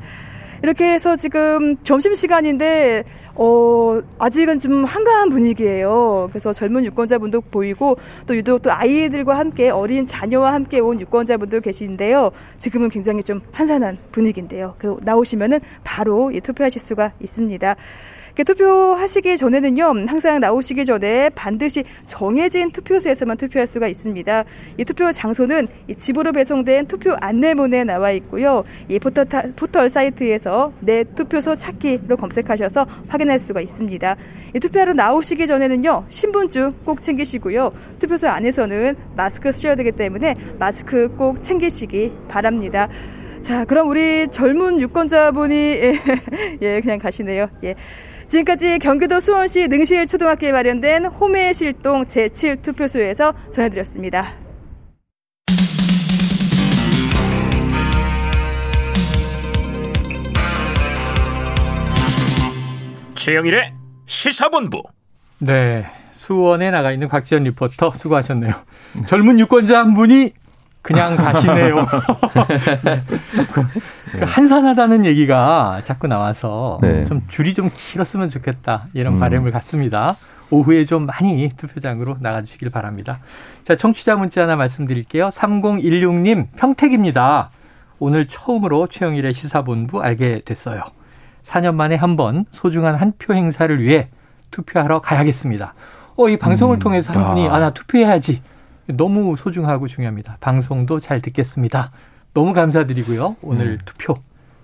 이렇게 0.63 0.93
해서 0.93 1.15
지금 1.15 1.77
점심시간인데, 1.83 3.03
어, 3.35 3.99
아직은 4.19 4.59
좀 4.59 4.85
한가한 4.85 5.29
분위기예요. 5.29 6.29
그래서 6.31 6.53
젊은 6.53 6.85
유권자분도 6.85 7.41
보이고, 7.41 7.97
또 8.27 8.35
유독 8.35 8.61
또 8.61 8.71
아이들과 8.71 9.37
함께 9.37 9.69
어린 9.69 10.05
자녀와 10.05 10.53
함께 10.53 10.79
온 10.79 10.99
유권자분들 10.99 11.61
계시는데요. 11.61 12.31
지금은 12.57 12.89
굉장히 12.89 13.23
좀 13.23 13.41
한산한 13.51 13.97
분위기인데요. 14.11 14.75
그 14.77 14.97
나오시면은 15.01 15.59
바로 15.83 16.31
투표하실 16.43 16.81
수가 16.81 17.13
있습니다. 17.19 17.75
투표하시기 18.43 19.37
전에는요, 19.37 20.05
항상 20.07 20.39
나오시기 20.39 20.85
전에 20.85 21.29
반드시 21.29 21.83
정해진 22.05 22.71
투표소에서만 22.71 23.37
투표할 23.37 23.67
수가 23.67 23.87
있습니다. 23.87 24.43
이 24.77 24.85
투표 24.85 25.11
장소는 25.11 25.67
이 25.87 25.95
집으로 25.95 26.31
배송된 26.31 26.87
투표 26.87 27.15
안내문에 27.19 27.83
나와 27.83 28.11
있고요. 28.11 28.63
이 28.87 28.99
포털, 28.99 29.25
포털 29.55 29.89
사이트에서 29.89 30.71
내 30.79 31.03
투표소 31.03 31.55
찾기로 31.55 32.17
검색하셔서 32.17 32.85
확인할 33.07 33.39
수가 33.39 33.61
있습니다. 33.61 34.15
이 34.55 34.59
투표하러 34.59 34.93
나오시기 34.93 35.45
전에는요, 35.47 36.05
신분증 36.09 36.73
꼭 36.85 37.01
챙기시고요. 37.01 37.71
투표소 37.99 38.27
안에서는 38.27 38.95
마스크 39.15 39.51
쓰셔야 39.51 39.75
되기 39.75 39.91
때문에 39.91 40.35
마스크 40.57 41.09
꼭 41.17 41.41
챙기시기 41.41 42.11
바랍니다. 42.27 42.87
자, 43.41 43.65
그럼 43.65 43.89
우리 43.89 44.27
젊은 44.29 44.79
유권자분이 44.79 45.55
예, 46.61 46.79
그냥 46.81 46.99
가시네요. 46.99 47.47
예. 47.63 47.75
지금까지 48.31 48.79
경기도 48.79 49.19
수원시 49.19 49.67
능실 49.67 50.07
초등학교에 50.07 50.53
마련된 50.53 51.05
호매 51.07 51.51
실동 51.51 52.05
제7 52.05 52.61
투표소에서 52.61 53.33
전해드렸습니다. 53.53 54.35
최영일의 63.15 63.73
시사본부. 64.05 64.81
네. 65.39 65.85
수원에 66.13 66.71
나가 66.71 66.93
있는 66.93 67.09
곽지연 67.09 67.43
리포터 67.43 67.91
수고하셨네요. 67.91 68.53
젊은 69.07 69.41
유권자 69.41 69.77
한 69.77 69.93
분이 69.93 70.31
그냥 70.81 71.15
가시네요. 71.15 71.85
그 74.13 74.19
한산하다는 74.25 75.05
얘기가 75.05 75.81
자꾸 75.83 76.07
나와서 76.07 76.79
네. 76.81 77.05
좀 77.05 77.21
줄이 77.27 77.53
좀 77.53 77.69
길었으면 77.91 78.29
좋겠다 78.29 78.87
이런 78.93 79.13
음. 79.15 79.19
바람을 79.19 79.51
갖습니다. 79.51 80.15
오후에 80.49 80.83
좀 80.85 81.05
많이 81.05 81.49
투표장으로 81.55 82.17
나가주시길 82.19 82.69
바랍니다. 82.71 83.19
자, 83.63 83.75
청취자 83.77 84.15
문자 84.17 84.43
하나 84.43 84.55
말씀드릴게요. 84.57 85.29
3016님 85.29 86.47
평택입니다. 86.57 87.51
오늘 87.99 88.25
처음으로 88.27 88.87
최영일의 88.87 89.33
시사본부 89.33 90.01
알게 90.01 90.41
됐어요. 90.43 90.83
4년 91.43 91.75
만에 91.75 91.95
한 91.95 92.17
번 92.17 92.45
소중한 92.51 92.95
한 92.95 93.13
표 93.17 93.33
행사를 93.33 93.81
위해 93.81 94.09
투표하러 94.51 94.99
가야겠습니다. 94.99 95.73
어, 96.17 96.27
이 96.27 96.37
방송을 96.37 96.77
음. 96.77 96.79
통해서 96.79 97.13
한 97.13 97.23
분이 97.27 97.47
아, 97.47 97.59
나 97.59 97.69
투표해야지. 97.69 98.41
너무 98.97 99.35
소중하고 99.35 99.87
중요합니다. 99.87 100.37
방송도 100.41 100.99
잘 100.99 101.21
듣겠습니다. 101.21 101.91
너무 102.33 102.53
감사드리고요. 102.53 103.37
오늘 103.41 103.67
음. 103.67 103.77
투표 103.85 104.15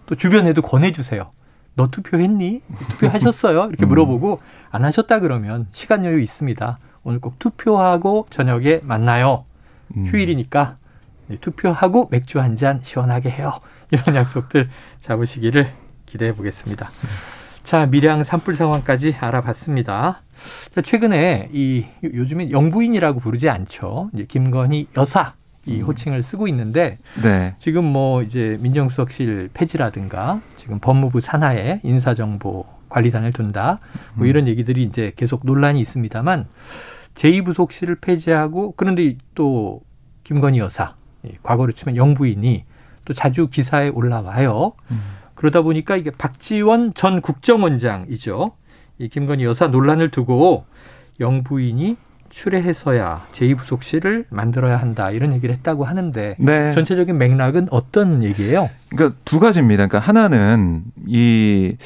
또 0.06 0.16
주변에도 0.16 0.62
권해주세요. 0.62 1.30
너 1.76 1.88
투표했니? 1.90 2.62
투표하셨어요? 2.92 3.66
이렇게 3.70 3.86
음. 3.86 3.90
물어보고 3.90 4.40
안 4.72 4.86
하셨다 4.86 5.20
그러면 5.20 5.68
시간 5.72 6.06
여유 6.06 6.20
있습니다. 6.22 6.80
오늘 7.04 7.20
꼭 7.20 7.38
투표하고 7.40 8.28
저녁에 8.30 8.80
만나요. 8.84 9.46
음. 9.96 10.06
휴일이니까 10.08 10.78
투표하고 11.42 12.08
맥주 12.10 12.40
한 12.40 12.56
잔 12.58 12.80
시원하게 12.84 13.30
해요. 13.30 13.52
이런 13.92 14.16
약속들 14.16 14.68
잡으시기를 15.02 15.68
기대해 16.06 16.34
보겠습니다. 16.34 16.90
자, 17.64 17.86
밀양 17.86 18.24
산불 18.24 18.56
상황까지 18.56 19.16
알아봤습니다. 19.20 20.22
자, 20.74 20.82
최근에 20.82 21.50
이 21.52 21.86
요즘엔 22.04 22.52
영부인이라고 22.52 23.20
부르지 23.20 23.50
않죠. 23.50 24.10
이제 24.14 24.26
김건희 24.28 24.88
여사 24.98 25.34
이 25.66 25.82
호칭을 25.82 26.24
쓰고 26.24 26.48
있는데 26.48 26.98
네. 27.22 27.56
지금 27.60 27.84
뭐 27.86 28.24
이제 28.24 28.58
민정수석실 28.62 29.50
폐지라든가 29.54 30.42
지금 30.56 30.80
법무부 30.80 31.20
산하에 31.20 31.82
인사정보 31.84 32.66
관리단을 32.88 33.34
둔다 33.34 33.80
뭐 34.14 34.26
음. 34.26 34.30
이런 34.30 34.48
얘기들이 34.48 34.84
이제 34.84 35.12
계속 35.18 35.42
논란이 35.46 35.82
있습니다만 35.82 36.48
제2부속실을 37.16 38.00
폐지하고 38.00 38.76
그런데 38.78 39.18
또 39.36 39.82
김건희 40.24 40.60
여사 40.60 40.96
이 41.24 41.34
과거로 41.44 41.74
치면 41.74 41.98
영부인이 41.98 42.64
또 43.06 43.14
자주 43.14 43.48
기사에 43.48 43.90
올라와요. 43.90 44.74
음. 44.92 45.02
그러다 45.34 45.62
보니까 45.62 45.96
이게 45.98 46.12
박지원 46.12 46.94
전 46.94 47.22
국정원장이죠. 47.22 48.54
이 49.00 49.10
김건희 49.10 49.44
여사 49.44 49.68
논란을 49.68 50.10
두고 50.10 50.66
영부인이 51.20 51.98
출애해서야 52.30 53.28
제2부속실을 53.32 54.26
만들어야 54.30 54.78
한다 54.78 55.12
이런 55.12 55.34
얘기를 55.34 55.54
했다고 55.56 55.86
하는데 55.86 56.36
네. 56.40 56.74
전체적인 56.74 57.18
맥락은 57.18 57.68
어떤 57.72 58.24
얘기예요? 58.24 58.70
그러니까 58.90 59.18
두 59.24 59.40
가지입니다. 59.40 59.88
그러니까 59.88 60.00
하나는 60.08 60.84
이 61.06 61.78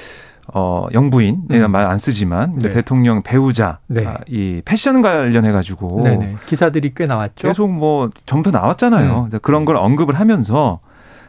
어, 0.54 0.88
영부인이라는 0.92 1.66
음. 1.66 1.72
말안 1.72 1.98
쓰지만 1.98 2.54
네. 2.54 2.72
대통령 2.72 3.22
배우자 3.24 3.80
네. 3.88 4.06
아, 4.06 4.18
이 4.28 4.62
패션 4.66 5.02
관련해 5.02 5.52
가지고 5.52 6.02
네네. 6.04 6.38
기사들이 6.48 6.94
꽤 6.96 7.06
나왔죠. 7.06 7.48
계속 7.48 7.72
뭐 7.72 8.10
정도 8.26 8.52
나왔잖아요. 8.52 9.30
음. 9.32 9.40
그런 9.42 9.66
걸 9.66 9.78
언급을 9.78 10.20
하면서 10.20 10.80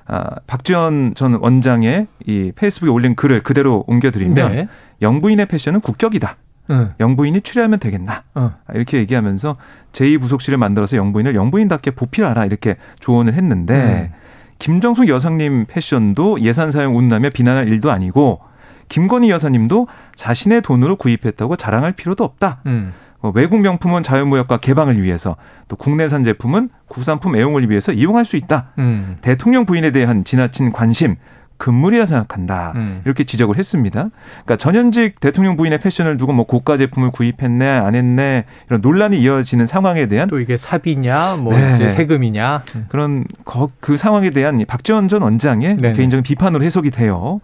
아, 0.06 0.36
박지원 0.46 1.14
전 1.14 1.34
원장의 1.34 2.06
이 2.26 2.52
페이스북에 2.54 2.90
올린 2.90 3.14
글을 3.14 3.42
그대로 3.42 3.84
옮겨드리면 3.86 4.52
네. 4.52 4.68
영부인의 5.00 5.46
패션은 5.46 5.80
국격이다. 5.80 6.36
응. 6.70 6.94
영부인이 7.00 7.40
출애하면 7.40 7.78
되겠나. 7.78 8.22
어. 8.34 8.54
이렇게 8.74 8.98
얘기하면서 8.98 9.56
제2부속실을 9.92 10.56
만들어서 10.56 10.96
영부인을 10.96 11.34
영부인답게 11.34 11.92
보필하라 11.92 12.46
이렇게 12.46 12.76
조언을 13.00 13.34
했는데 13.34 14.12
음. 14.12 14.18
김정숙 14.58 15.08
여사님 15.08 15.66
패션도 15.66 16.40
예산 16.42 16.70
사용 16.70 16.96
운남에 16.96 17.30
비난할 17.30 17.68
일도 17.68 17.90
아니고 17.90 18.40
김건희 18.88 19.30
여사님도 19.30 19.88
자신의 20.14 20.62
돈으로 20.62 20.96
구입했다고 20.96 21.56
자랑할 21.56 21.92
필요도 21.92 22.22
없다. 22.22 22.60
음. 22.66 22.92
어, 23.22 23.30
외국 23.35 23.61
명품은 23.61 24.02
자유무역과 24.02 24.58
개방을 24.58 25.00
위해서 25.02 25.37
또 25.68 25.76
국내산 25.76 26.24
제품은 26.24 26.68
국산품 26.88 27.37
애용을 27.37 27.70
위해서 27.70 27.92
이용할 27.92 28.24
수 28.24 28.37
있다. 28.37 28.70
음. 28.78 29.16
대통령 29.22 29.64
부인에 29.64 29.90
대한 29.92 30.24
지나친 30.24 30.72
관심 30.72 31.16
금물이라 31.56 32.06
생각한다. 32.06 32.72
음. 32.74 33.00
이렇게 33.04 33.22
지적을 33.22 33.56
했습니다. 33.56 34.08
그러니까 34.32 34.56
전현직 34.56 35.20
대통령 35.20 35.56
부인의 35.56 35.78
패션을 35.78 36.16
두고 36.16 36.32
뭐 36.32 36.44
고가 36.44 36.76
제품을 36.76 37.12
구입했네 37.12 37.64
안 37.68 37.94
했네 37.94 38.46
이런 38.68 38.80
논란이 38.80 39.20
이어지는 39.20 39.66
상황에 39.68 40.08
대한 40.08 40.28
또 40.28 40.40
이게 40.40 40.56
사비냐, 40.56 41.37
뭐 41.37 41.52
네. 41.56 41.90
세금이냐. 41.90 42.62
음. 42.74 42.87
그런 42.88 43.24
거- 43.44 43.70
그 43.78 43.96
상황에 43.96 44.30
대한 44.30 44.58
이 44.58 44.64
박지원 44.64 45.06
전 45.06 45.22
원장의 45.22 45.76
네네. 45.76 45.92
개인적인 45.94 46.24
비판으로 46.24 46.64
해석이 46.64 46.90
돼요. 46.90 47.40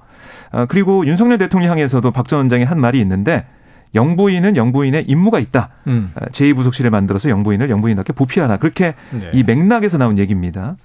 아, 0.50 0.66
그리고 0.66 1.06
윤석열 1.06 1.38
대통령 1.38 1.70
향해서도 1.70 2.10
박 2.10 2.26
전 2.26 2.40
원장이 2.40 2.64
한 2.64 2.80
말이 2.80 2.98
있는데 3.00 3.46
영부인은 3.94 4.56
영부인의 4.56 5.04
임무가 5.06 5.38
있다. 5.38 5.70
음. 5.86 6.12
아, 6.14 6.26
제2부속실을 6.26 6.90
만들어서 6.90 7.28
영부인을 7.30 7.70
영부인답게 7.70 8.12
보필하라. 8.12 8.58
그렇게 8.58 8.94
네. 9.12 9.30
이 9.32 9.42
맥락에서 9.44 9.98
나온 9.98 10.18
얘기입니다. 10.18 10.76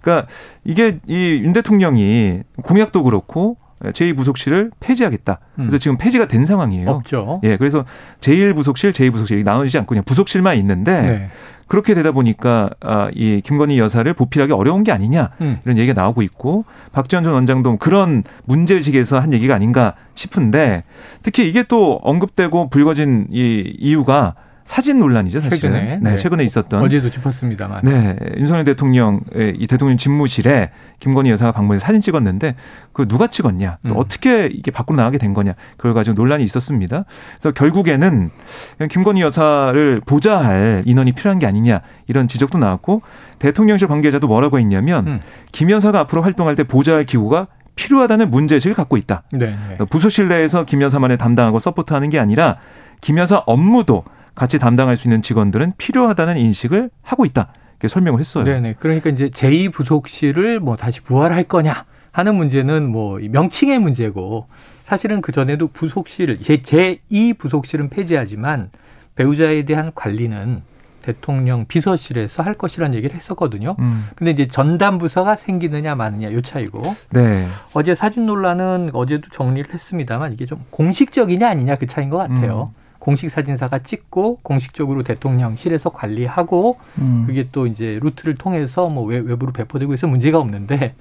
그러니까 0.00 0.28
이게 0.64 0.98
이 1.08 1.40
윤 1.42 1.52
대통령이 1.52 2.40
공약도 2.62 3.02
그렇고 3.02 3.56
제2부속실을 3.82 4.70
폐지하겠다. 4.80 5.38
그래서 5.56 5.76
음. 5.76 5.78
지금 5.78 5.98
폐지가 5.98 6.26
된 6.26 6.46
상황이에요. 6.46 6.90
없죠. 6.90 7.40
예, 7.44 7.56
그래서 7.56 7.84
제1부속실, 8.20 8.92
제2부속실 8.92 9.44
나누지 9.44 9.76
않고 9.78 9.88
그냥 9.88 10.04
부속실만 10.04 10.56
있는데 10.58 11.02
네. 11.02 11.30
그렇게 11.66 11.94
되다 11.94 12.12
보니까 12.12 12.70
아, 12.80 13.08
이 13.14 13.40
김건희 13.42 13.78
여사를 13.78 14.12
보필하기 14.12 14.52
어려운 14.52 14.84
게 14.84 14.92
아니냐 14.92 15.30
음. 15.40 15.58
이런 15.64 15.78
얘기가 15.78 16.00
나오고 16.00 16.22
있고 16.22 16.64
박지원 16.92 17.24
전 17.24 17.32
원장도 17.32 17.78
그런 17.78 18.22
문제의식에서 18.44 19.18
한 19.18 19.32
얘기가 19.32 19.54
아닌가 19.54 19.94
싶은데 20.14 20.84
특히 21.22 21.48
이게 21.48 21.62
또 21.62 22.00
언급되고 22.02 22.68
불거진 22.68 23.28
이 23.30 23.74
이유가 23.78 24.34
사진 24.64 24.98
논란이죠 24.98 25.40
사실은 25.40 25.72
최근에, 25.72 25.98
네, 26.00 26.10
네. 26.10 26.16
최근에 26.16 26.42
있었던 26.44 26.80
어제도 26.82 27.10
짚었습니다만. 27.10 27.82
네 27.84 28.16
윤석열 28.38 28.64
대통령의 28.64 29.54
이 29.56 29.66
대통령 29.66 29.98
집무실에 29.98 30.70
김건희 31.00 31.30
여사가 31.30 31.52
방문해서 31.52 31.84
사진 31.84 32.00
찍었는데 32.00 32.54
그 32.92 33.06
누가 33.06 33.26
찍었냐 33.26 33.78
또 33.86 33.94
음. 33.94 33.98
어떻게 33.98 34.46
이게 34.46 34.70
밖으로 34.70 34.96
나가게 34.96 35.18
된 35.18 35.34
거냐 35.34 35.54
그걸 35.76 35.92
가지고 35.92 36.14
논란이 36.14 36.42
있었습니다. 36.44 37.04
그래서 37.38 37.52
결국에는 37.52 38.30
그냥 38.78 38.88
김건희 38.88 39.20
여사를 39.20 40.00
보좌할 40.06 40.82
인원이 40.86 41.12
필요한 41.12 41.38
게 41.38 41.46
아니냐 41.46 41.82
이런 42.06 42.26
지적도 42.26 42.56
나왔고 42.58 43.02
대통령실 43.38 43.86
관계자도 43.88 44.26
뭐라고 44.26 44.58
했냐면 44.58 45.06
음. 45.06 45.20
김 45.52 45.70
여사가 45.70 46.00
앞으로 46.00 46.22
활동할 46.22 46.54
때 46.54 46.64
보좌할 46.64 47.04
기구가 47.04 47.48
필요하다는 47.76 48.30
문제의식을 48.30 48.74
갖고 48.74 48.96
있다. 48.96 49.24
네. 49.32 49.56
네. 49.78 49.84
부서실 49.90 50.28
내에서 50.28 50.64
김 50.64 50.80
여사만을 50.80 51.18
담당하고 51.18 51.58
서포트하는 51.58 52.08
게 52.08 52.18
아니라 52.18 52.58
김 53.00 53.18
여사 53.18 53.42
업무도 53.46 54.04
같이 54.34 54.58
담당할 54.58 54.96
수 54.96 55.08
있는 55.08 55.22
직원들은 55.22 55.74
필요하다는 55.78 56.36
인식을 56.38 56.90
하고 57.02 57.24
있다. 57.24 57.48
이렇게 57.72 57.88
설명을 57.88 58.20
했어요. 58.20 58.44
네네. 58.44 58.76
그러니까 58.80 59.10
이제 59.10 59.28
제2부속실을 59.28 60.58
뭐 60.58 60.76
다시 60.76 61.00
부활할 61.00 61.44
거냐 61.44 61.84
하는 62.12 62.34
문제는 62.36 62.90
뭐이 62.90 63.28
명칭의 63.28 63.78
문제고 63.78 64.46
사실은 64.84 65.20
그 65.20 65.32
전에도 65.32 65.68
부속실 65.68 66.40
제, 66.42 66.58
제2부속실은 66.58 67.90
폐지하지만 67.90 68.70
배우자에 69.14 69.64
대한 69.64 69.92
관리는 69.94 70.62
대통령 71.02 71.66
비서실에서 71.66 72.42
할 72.42 72.54
것이라는 72.54 72.96
얘기를 72.96 73.14
했었거든요. 73.14 73.76
음, 73.78 74.08
근데 74.16 74.30
이제 74.30 74.48
전담 74.48 74.96
부서가 74.96 75.36
생기느냐 75.36 75.94
마느냐 75.94 76.32
요 76.32 76.40
차이고 76.40 76.80
네. 77.10 77.46
어제 77.74 77.94
사진 77.94 78.24
논란은 78.24 78.90
어제도 78.94 79.28
정리를 79.30 79.72
했습니다만 79.74 80.32
이게 80.32 80.46
좀 80.46 80.64
공식적이냐 80.70 81.46
아니냐 81.46 81.76
그 81.76 81.86
차이인 81.86 82.08
것 82.08 82.16
같아요. 82.16 82.72
공식 83.04 83.28
사진사가 83.30 83.80
찍고 83.80 84.36
공식적으로 84.42 85.02
대통령실에서 85.02 85.90
관리하고 85.90 86.78
음. 86.96 87.24
그게 87.26 87.48
또 87.52 87.66
이제 87.66 87.98
루트를 88.02 88.36
통해서 88.36 88.88
뭐 88.88 89.04
외- 89.04 89.18
외부로 89.18 89.52
배포되고 89.52 89.92
해서 89.92 90.06
문제가 90.06 90.38
없는데 90.38 90.94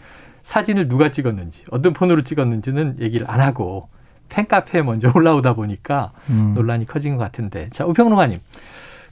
사진을 0.44 0.90
누가 0.90 1.14
찍었는지 1.14 1.64
어떤 1.72 1.94
폰으로 1.94 2.26
찍었는지는 2.26 2.98
얘기를 3.00 3.26
안 3.32 3.40
하고 3.40 3.88
팬카페에 4.28 4.82
먼저 4.82 5.10
올라오다 5.16 5.54
보니까 5.54 6.12
음. 6.30 6.52
논란이 6.56 6.88
커진 6.88 7.16
것 7.16 7.24
같은데 7.24 7.70
자 7.72 7.86
우평론가님 7.86 8.40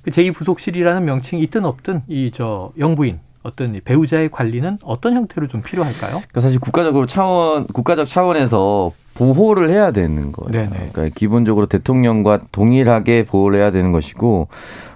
그 0.04 0.12
제2부속실이라는 0.12 1.04
명칭이 1.04 1.42
있든 1.44 1.64
없든 1.64 2.02
이 2.10 2.30
저 2.34 2.74
영부인 2.78 3.20
어떤 3.44 3.74
이 3.74 3.80
배우자의 3.80 4.30
관리는 4.32 4.80
어떤 4.84 5.16
형태로 5.16 5.48
좀 5.48 5.62
필요할까요? 5.62 6.12
그러니까 6.12 6.42
사실 6.42 6.60
국가적으로 6.60 7.06
차원 7.06 7.68
국가적 7.68 8.06
차원에서 8.06 8.92
보호를 9.16 9.70
해야 9.70 9.92
되는 9.92 10.32
거예요. 10.32 10.52
네네. 10.52 10.90
그러니까 10.92 11.16
기본적으로 11.16 11.66
대통령과 11.66 12.40
동일하게 12.52 13.26
보호를 13.26 13.60
해야 13.60 13.72
되는 13.72 13.92
것이고 13.92 14.48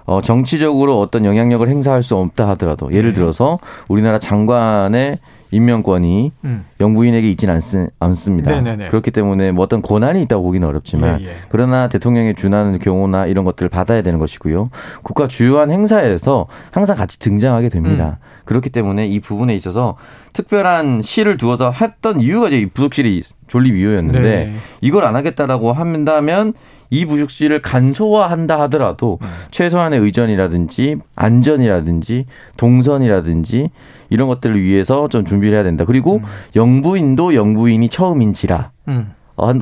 어, 0.04 0.20
정치적으로 0.22 1.00
어떤 1.00 1.24
영향력을 1.24 1.68
행사할 1.68 2.02
수 2.02 2.16
없다 2.16 2.48
하더라도 2.50 2.92
예를 2.92 3.10
네. 3.10 3.14
들어서 3.14 3.58
우리나라 3.88 4.18
장관의 4.18 5.18
임명권이 5.50 6.32
음. 6.44 6.64
영부인에게 6.80 7.30
있지는 7.30 7.54
않, 7.54 7.88
않습니다. 8.00 8.50
네네네. 8.50 8.88
그렇기 8.88 9.10
때문에 9.10 9.52
뭐 9.52 9.64
어떤 9.64 9.80
권한이 9.80 10.22
있다고 10.22 10.42
보기는 10.42 10.66
어렵지만 10.66 11.20
예, 11.20 11.26
예. 11.26 11.30
그러나 11.48 11.88
대통령에 11.88 12.34
준하는 12.34 12.78
경우나 12.78 13.26
이런 13.26 13.44
것들을 13.44 13.68
받아야 13.68 14.02
되는 14.02 14.18
것이고요. 14.18 14.70
국가 15.02 15.28
주요한 15.28 15.70
행사에서 15.70 16.46
항상 16.70 16.96
같이 16.96 17.18
등장하게 17.18 17.68
됩니다. 17.68 18.18
음. 18.20 18.35
그렇기 18.46 18.70
때문에 18.70 19.06
이 19.06 19.20
부분에 19.20 19.54
있어서 19.54 19.96
특별한 20.32 21.02
시를 21.02 21.36
두어서 21.36 21.70
했던 21.70 22.20
이유가 22.20 22.48
이제 22.48 22.58
이 22.58 22.66
부속실이 22.66 23.22
존립 23.48 23.76
이유였는데 23.76 24.20
네. 24.20 24.54
이걸 24.80 25.04
안 25.04 25.14
하겠다라고 25.16 25.72
한다면 25.72 26.54
이 26.88 27.04
부속실을 27.04 27.60
간소화한다 27.62 28.60
하더라도 28.62 29.18
음. 29.20 29.28
최소한의 29.50 30.00
의전이라든지 30.00 30.96
안전이라든지 31.16 32.26
동선이라든지 32.56 33.70
이런 34.08 34.28
것들을 34.28 34.60
위해서 34.62 35.08
좀 35.08 35.24
준비를 35.24 35.54
해야 35.54 35.64
된다. 35.64 35.84
그리고 35.84 36.22
영부인도 36.54 37.34
영부인이 37.34 37.88
처음인지라 37.88 38.70
음. 38.88 39.12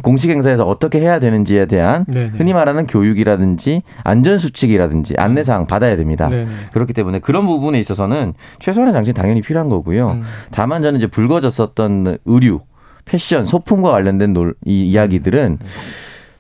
공식 0.03 0.31
행사에서 0.31 0.65
어떻게 0.67 1.01
해야 1.01 1.19
되는지에 1.19 1.67
대한 1.67 2.05
네네. 2.07 2.33
흔히 2.37 2.53
말하는 2.53 2.87
교육이라든지 2.87 3.83
안전 4.05 4.39
수칙이라든지 4.39 5.15
안내 5.19 5.43
사항 5.45 5.67
받아야 5.67 5.97
됩니다. 5.97 6.29
네네. 6.29 6.47
그렇기 6.73 6.93
때문에 6.93 7.19
그런 7.19 7.47
부분에 7.47 7.79
있어서는 7.81 8.35
최소한의 8.61 8.93
장치는 8.93 9.15
당연히 9.21 9.41
필요한 9.43 9.69
거고요. 9.69 10.13
음. 10.13 10.23
다만 10.51 10.83
저는 10.83 10.99
이제 10.99 11.07
불거졌었던 11.07 12.19
의류, 12.25 12.61
패션, 13.05 13.45
소품과 13.45 13.91
관련된 13.91 14.33
놀, 14.33 14.55
이 14.65 14.85
이야기들은 14.85 15.59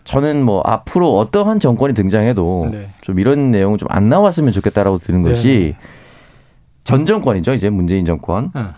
저는 0.04 0.42
뭐 0.44 0.60
앞으로 0.64 1.16
어떠한 1.18 1.60
정권이 1.60 1.94
등장해도 1.94 2.68
네. 2.70 2.88
좀 3.00 3.18
이런 3.18 3.50
내용은 3.50 3.78
좀 3.78 3.88
안 3.90 4.08
나왔으면 4.08 4.52
좋겠다라고 4.52 4.98
드는 4.98 5.22
네. 5.22 5.28
것이 5.30 5.74
전 6.84 7.06
정권이죠. 7.06 7.54
이제 7.54 7.70
문재인 7.70 8.04
정권. 8.04 8.50
음. 8.54 8.68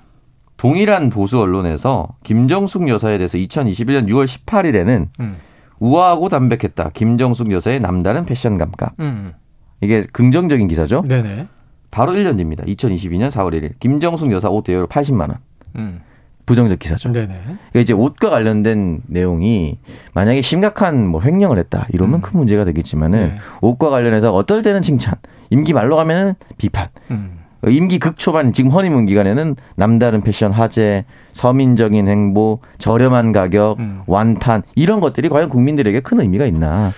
동일한 0.57 1.11
보수 1.11 1.41
언론에서 1.41 2.09
김정숙 2.25 2.89
여사에 2.89 3.19
대해서 3.19 3.39
2021년 3.39 4.09
6월 4.09 4.25
18일에는 4.27 5.09
음. 5.21 5.37
우아하고 5.79 6.29
담백했다. 6.29 6.91
김정숙 6.95 7.53
여사의 7.53 7.81
남다른 7.81 8.25
패션 8.25 8.57
감각. 8.57 8.95
음. 9.01 9.35
이게 9.81 10.03
긍정적인 10.13 10.69
기사죠. 10.69 11.03
네네. 11.07 11.49
바로 11.91 12.13
1년 12.13 12.37
뒤입니다. 12.37 12.65
2022년 12.65 13.29
4월 13.31 13.53
1일 13.53 13.73
김정숙 13.79 14.33
여사 14.33 14.49
옷 14.49 14.65
대여로 14.65 14.87
80만 14.87 15.29
원. 15.29 15.37
음. 15.77 16.01
부정적 16.47 16.79
기사죠. 16.79 17.13
네네. 17.13 17.27
그러니까 17.27 17.81
이제 17.81 17.93
옷과 17.93 18.31
관련된 18.31 19.03
내용이 19.07 19.79
만약에 20.15 20.41
심각한 20.41 21.07
뭐 21.07 21.21
횡령을 21.21 21.59
했다 21.59 21.89
이러면 21.93 22.21
음. 22.21 22.23
큰 22.23 22.39
문제가 22.39 22.65
되겠지만은 22.65 23.29
네. 23.29 23.39
옷과 23.61 23.91
관련해서 23.91 24.33
어떨 24.33 24.63
때는 24.63 24.81
칭찬, 24.81 25.17
임기 25.51 25.73
말로 25.73 25.97
가면은 25.97 26.35
비판. 26.57 26.89
음. 27.11 27.41
임기 27.67 27.99
극초반 27.99 28.53
지금 28.53 28.71
허니문 28.71 29.07
기간에는 29.07 29.57
남다른 29.77 30.21
패션 30.21 30.53
화제, 30.53 31.05
서민적인 31.33 32.09
행보, 32.09 32.61
저렴한 32.79 33.33
가격, 33.33 33.79
음. 33.81 34.03
완탄 34.07 34.63
이런 34.75 35.01
것들이 35.01 35.29
과연 35.29 35.49
국민들에게 35.49 36.01
큰 36.01 36.21
의미가 36.21 36.47
있나? 36.47 36.93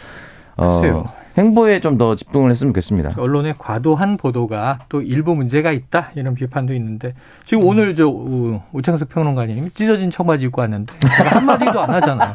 글쎄요. 0.56 1.17
어, 1.38 1.42
행보에 1.42 1.80
좀 1.80 1.98
더 1.98 2.14
집중을 2.14 2.50
했으면 2.50 2.72
좋겠습니다. 2.72 3.14
언론의 3.16 3.54
과도한 3.58 4.18
보도가 4.18 4.78
또 4.88 5.02
일부 5.02 5.34
문제가 5.34 5.72
있다 5.72 6.10
이런 6.14 6.34
비판도 6.34 6.72
있는데 6.74 7.14
지금 7.44 7.64
음. 7.64 7.68
오늘 7.68 7.94
저 7.96 8.06
우창석 8.06 9.08
평론가님 9.08 9.70
찢어진 9.74 10.10
청바지 10.10 10.44
입고 10.46 10.60
왔는데 10.60 10.94
한마디도 11.08 11.80
안 11.82 11.90
하잖아요. 11.94 12.34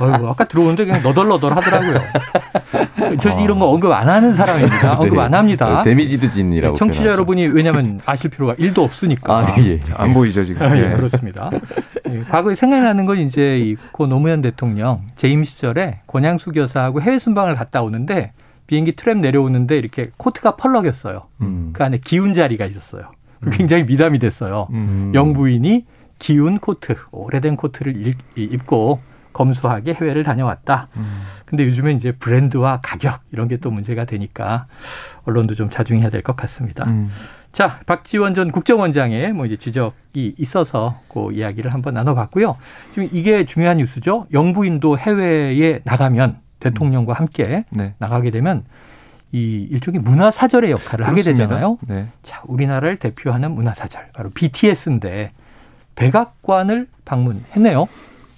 어이구, 0.00 0.28
아까 0.28 0.44
들어오는데 0.44 0.84
그냥 0.84 1.02
너덜너덜 1.02 1.52
하더라고요. 1.56 1.98
저 3.20 3.34
어. 3.34 3.40
이런 3.40 3.58
거 3.58 3.70
언급 3.70 3.92
안 3.92 4.08
하는 4.08 4.34
사람입니다. 4.34 4.80
네. 4.80 5.02
언급 5.04 5.18
안 5.18 5.32
합니다. 5.32 5.82
damaged 5.82 6.28
진이라고. 6.28 6.74
네, 6.74 6.78
청취자 6.78 7.06
여러분이 7.06 7.46
왜냐하면 7.48 8.00
아실 8.04 8.30
필요가 8.30 8.54
1도 8.56 8.80
없으니까. 8.80 9.38
아, 9.38 9.54
예. 9.58 9.80
안 9.94 10.12
보이죠 10.12 10.44
지금. 10.44 10.62
아, 10.62 10.76
예, 10.76 10.90
그렇습니다. 10.92 11.50
예, 12.10 12.20
과거에 12.20 12.54
생각나는 12.54 13.06
건 13.06 13.18
이제 13.18 13.58
이고 13.58 14.06
노무현 14.06 14.42
대통령 14.42 15.02
재임 15.16 15.44
시절에 15.44 16.00
권양숙 16.06 16.56
여사하고 16.56 17.00
해외 17.02 17.18
순방을 17.18 17.54
갔다 17.54 17.82
오는데 17.82 18.32
비행기 18.66 18.96
트랩 18.96 19.20
내려오는데 19.20 19.76
이렇게 19.78 20.10
코트가 20.16 20.56
펄럭였어요. 20.56 21.22
음. 21.42 21.70
그 21.72 21.84
안에 21.84 21.98
기운 22.04 22.34
자리가 22.34 22.64
있었어요. 22.66 23.10
음. 23.44 23.50
굉장히 23.52 23.84
미담이 23.84 24.18
됐어요. 24.18 24.68
음. 24.70 25.12
영부인이 25.14 25.84
기운 26.18 26.58
코트, 26.58 26.96
오래된 27.12 27.56
코트를 27.56 28.14
입고 28.36 29.00
검소하게 29.34 29.92
해외를 29.94 30.22
다녀왔다. 30.22 30.88
음. 30.96 31.20
근데 31.44 31.64
요즘에 31.66 31.92
이제 31.92 32.10
브랜드와 32.12 32.80
가격 32.82 33.20
이런 33.32 33.48
게 33.48 33.58
또 33.58 33.70
문제가 33.70 34.04
되니까 34.06 34.66
언론도 35.26 35.54
좀 35.54 35.68
자중해야 35.70 36.08
될 36.10 36.22
것 36.22 36.34
같습니다. 36.36 36.86
음. 36.88 37.10
자, 37.56 37.80
박지원 37.86 38.34
전 38.34 38.52
국정원장의 38.52 39.32
뭐 39.32 39.46
이제 39.46 39.56
지적이 39.56 40.34
있어서 40.36 41.00
그 41.08 41.32
이야기를 41.32 41.72
한번 41.72 41.94
나눠봤고요. 41.94 42.54
지금 42.92 43.08
이게 43.10 43.46
중요한 43.46 43.78
뉴스죠. 43.78 44.26
영부인도 44.30 44.98
해외에 44.98 45.80
나가면 45.84 46.36
대통령과 46.60 47.14
함께 47.14 47.64
네. 47.70 47.94
나가게 47.96 48.30
되면 48.30 48.64
이 49.32 49.66
일종의 49.70 50.02
문화사절의 50.02 50.70
역할을 50.70 51.06
그렇습니다. 51.06 51.08
하게 51.08 51.22
되잖아요. 51.22 51.78
네. 51.88 52.08
자, 52.22 52.42
우리나라를 52.44 52.98
대표하는 52.98 53.52
문화사절 53.52 54.08
바로 54.12 54.28
BTS인데 54.34 55.30
백악관을 55.94 56.88
방문했네요. 57.06 57.88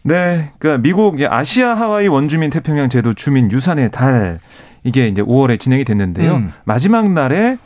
네, 0.05 0.53
그러니까 0.61 0.81
미국 0.81 1.21
아시아 1.21 1.75
하와이 1.75 2.07
원주민 2.07 2.51
태평양 2.51 2.89
제도 2.89 3.15
주민 3.15 3.51
유산의 3.51 3.91
달 3.91 4.39
이게 4.85 5.09
이제 5.09 5.23
5월에 5.23 5.59
진행이 5.59 5.85
됐는데요. 5.85 6.37
음. 6.37 6.53
마지막 6.63 7.11
날에 7.11 7.59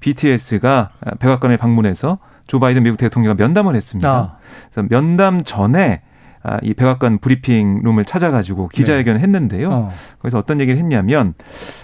BTS가 0.00 0.90
백악관에 1.18 1.56
방문해서 1.56 2.18
조 2.46 2.60
바이든 2.60 2.82
미국 2.82 2.96
대통령과 2.96 3.42
면담을 3.42 3.74
했습니다. 3.74 4.10
아. 4.10 4.36
그래서 4.70 4.88
면담 4.90 5.42
전에 5.42 6.02
아, 6.42 6.58
이 6.62 6.74
백악관 6.74 7.18
브리핑 7.18 7.80
룸을 7.82 8.04
찾아가지고 8.04 8.68
기자회견을 8.68 9.18
네. 9.18 9.24
했는데요. 9.24 9.70
어. 9.70 9.90
거기서 10.20 10.38
어떤 10.38 10.60
얘기를 10.60 10.78
했냐면 10.78 11.32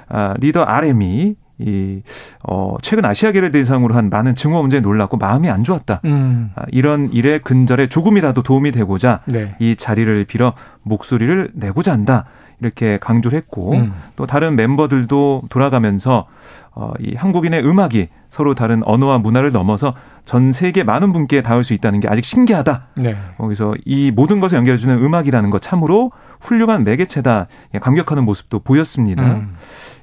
아, 0.08 0.34
리더 0.38 0.62
RM이 0.62 1.34
이, 1.58 2.02
어, 2.42 2.76
최근 2.80 3.04
아시아계를 3.04 3.50
대상으로 3.50 3.94
한 3.94 4.08
많은 4.08 4.34
증오 4.34 4.60
문제에 4.62 4.80
놀랐고 4.80 5.18
마음이 5.18 5.50
안 5.50 5.62
좋았다. 5.62 6.00
음. 6.04 6.50
아, 6.54 6.62
이런 6.68 7.10
일에 7.12 7.38
근절에 7.38 7.86
조금이라도 7.86 8.42
도움이 8.42 8.72
되고자 8.72 9.20
네. 9.26 9.56
이 9.60 9.76
자리를 9.76 10.24
빌어 10.24 10.54
목소리를 10.82 11.50
내고자 11.54 11.92
한다. 11.92 12.24
이렇게 12.60 12.98
강조를 12.98 13.36
했고 13.36 13.72
음. 13.72 13.94
또 14.16 14.26
다른 14.26 14.54
멤버들도 14.54 15.44
돌아가면서 15.48 16.26
어, 16.72 16.92
이 17.00 17.14
한국인의 17.14 17.64
음악이 17.66 18.08
서로 18.28 18.54
다른 18.54 18.82
언어와 18.84 19.18
문화를 19.18 19.50
넘어서 19.50 19.94
전 20.24 20.52
세계 20.52 20.84
많은 20.84 21.12
분께 21.12 21.42
닿을 21.42 21.64
수 21.64 21.72
있다는 21.72 22.00
게 22.00 22.08
아직 22.08 22.24
신기하다. 22.24 22.88
네. 22.96 23.16
거기서 23.38 23.74
이 23.84 24.12
모든 24.12 24.40
것을 24.40 24.58
연결해주는 24.58 25.02
음악이라는 25.02 25.50
것 25.50 25.60
참으로 25.60 26.12
훌륭한 26.40 26.84
매개체다. 26.84 27.48
감격하는 27.80 28.24
모습도 28.24 28.60
보였습니다. 28.60 29.24
음. 29.24 29.56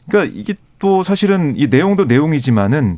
그러니까 0.10 0.34
이게 0.36 0.56
또 0.80 1.04
사실은 1.04 1.54
이 1.56 1.68
내용도 1.68 2.06
내용이지만은 2.06 2.98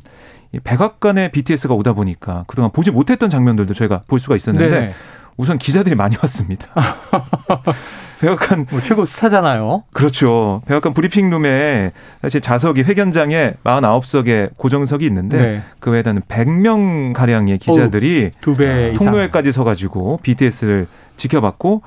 이 0.52 0.60
백악관에 0.60 1.30
BTS가 1.32 1.76
오다 1.76 1.94
보니까 1.94 2.44
그동안 2.48 2.72
보지 2.72 2.92
못했던 2.92 3.30
장면들도 3.30 3.74
저희가 3.76 4.02
볼 4.08 4.20
수가 4.20 4.36
있었는데 4.36 4.80
네. 4.80 4.94
우선 5.40 5.58
기자들이 5.58 5.96
많이 5.96 6.18
왔습니다. 6.22 6.68
백악관 8.20 8.66
뭐 8.70 8.82
최고 8.82 9.06
스타잖아요. 9.06 9.84
그렇죠. 9.94 10.62
백악관 10.66 10.94
브리핑룸에 10.94 11.94
사실 12.22 12.42
자석이 12.42 12.82
회견장에 12.82 13.54
49석의 13.64 14.58
고정석이 14.58 15.06
있는데 15.06 15.38
네. 15.38 15.64
그 15.80 15.92
외에는 15.92 16.24
100명 16.28 17.14
가량의 17.14 17.58
기자들이 17.60 18.32
두배 18.42 18.96
통로에까지 18.98 19.54
서가지고 19.54 20.20
BTS를 20.24 20.88
지켜봤고 21.20 21.84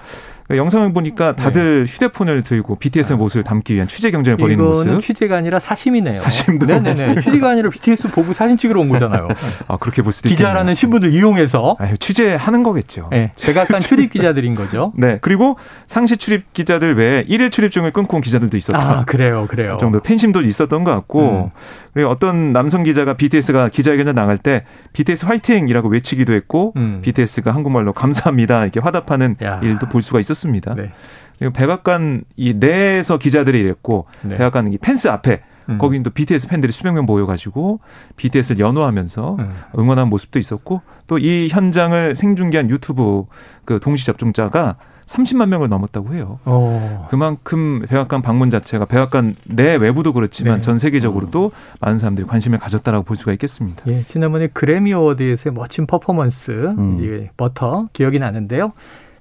그러니까 0.53 0.57
영상을 0.57 0.93
보니까 0.93 1.35
다들 1.35 1.87
네. 1.87 1.93
휴대폰을 1.93 2.43
들고 2.43 2.77
BTS의 2.77 3.15
아. 3.15 3.19
모습을 3.19 3.43
담기 3.45 3.75
위한 3.75 3.89
취재 3.89 4.11
경쟁을 4.11 4.37
벌이는 4.37 4.63
모습. 4.65 5.01
취재가 5.01 5.37
아니라 5.37 5.59
사심이네요. 5.59 6.19
사심도 6.19 6.67
네네네. 6.67 7.15
취재가 7.21 7.51
아니라 7.51 7.71
BTS 7.71 8.11
보고 8.11 8.33
사진 8.33 8.57
찍으러 8.57 8.81
온 8.81 8.89
거잖아요. 8.89 9.29
아 9.69 9.77
그렇게 9.79 10.03
볼 10.03 10.13
수도 10.13 10.29
기자라는 10.29 10.75
신분을 10.75 11.13
이용해서 11.13 11.77
아유, 11.79 11.97
취재하는 11.97 12.63
거겠죠. 12.63 13.09
네, 13.11 13.33
백악관 13.43 13.81
출입 13.81 14.13
기자들인 14.13 14.55
거죠. 14.55 14.93
네, 14.99 15.19
그리고 15.21 15.57
상시 15.87 16.17
출입 16.17 16.53
기자들 16.53 16.97
외에 16.97 17.25
일일 17.29 17.51
출입증을 17.51 17.93
끊고 17.93 18.17
온 18.17 18.21
기자들도 18.23 18.57
있었다. 18.57 18.79
아 18.79 19.05
그래요, 19.05 19.47
그래요. 19.49 19.73
그 19.73 19.79
정도 19.79 20.01
팬심도 20.01 20.43
있었던 20.43 20.85
것 20.85 20.91
같고 20.91 21.45
음. 21.47 21.51
그리고 21.95 22.11
어떤 22.11 22.53
남성 22.53 22.83
기자가 22.83 23.15
BTS가 23.15 23.69
기자회견에 23.69 24.13
나갈 24.13 24.39
때 24.39 24.65
BTS 24.93 25.27
화이팅이라고 25.27 25.89
외치기도 25.89 26.33
했고 26.33 26.73
음. 26.77 27.01
BTS가 27.03 27.55
한국말로 27.55 27.93
감사합니다 27.93 28.63
이렇게 28.63 28.81
화답하는 28.81 29.22
야. 29.43 29.61
일도 29.63 29.89
볼 29.89 30.03
수가 30.03 30.21
있었습니다. 30.21 30.75
네. 30.75 30.93
그리고 31.39 31.53
백악관 31.53 32.25
이 32.37 32.55
내에서 32.55 33.19
기자들이 33.19 33.59
이랬고 33.61 34.07
네. 34.23 34.37
백악관 34.37 34.73
이 34.73 34.79
펜스 34.79 35.09
앞에 35.09 35.43
음. 35.69 35.79
거긴 35.79 36.03
또 36.03 36.11
BTS 36.11 36.49
팬들이 36.49 36.73
수백 36.73 36.93
명 36.93 37.07
모여가지고 37.07 37.81
BTS를 38.17 38.59
연호하면서 38.59 39.37
음. 39.39 39.53
응원한 39.79 40.09
모습도 40.09 40.39
있었고 40.39 40.83
또 41.07 41.19
이 41.19 41.49
현장을 41.51 42.17
생중계한 42.17 42.71
유튜브 42.71 43.25
그 43.65 43.79
동시 43.81 44.07
접종자가 44.07 44.77
30만 45.07 45.49
명을 45.49 45.69
넘었다고 45.69 46.15
해요. 46.15 46.39
오. 46.47 46.51
어. 46.53 47.09
그만큼 47.11 47.85
백악관 47.89 48.23
방문 48.23 48.51
자체가 48.51 48.87
백악관 48.87 49.37
내 49.45 49.77
외부도 49.77 50.13
그렇지만 50.13 50.57
네. 50.57 50.63
전 50.63 50.79
세계적으로도 50.79 51.53
많은 51.81 51.99
사람들이 51.99 52.27
관심을 52.27 52.59
가졌다라고 52.59 53.05
볼 53.05 53.17
수가 53.17 53.33
있겠습니다. 53.33 53.83
예, 53.89 54.03
지난번에 54.03 54.47
그래미 54.47 54.93
어워드에서의 54.95 55.53
멋진 55.55 55.87
퍼포먼스 55.87 56.51
음. 56.79 57.29
버터 57.37 57.89
기억이 57.93 58.19
나는데요. 58.19 58.73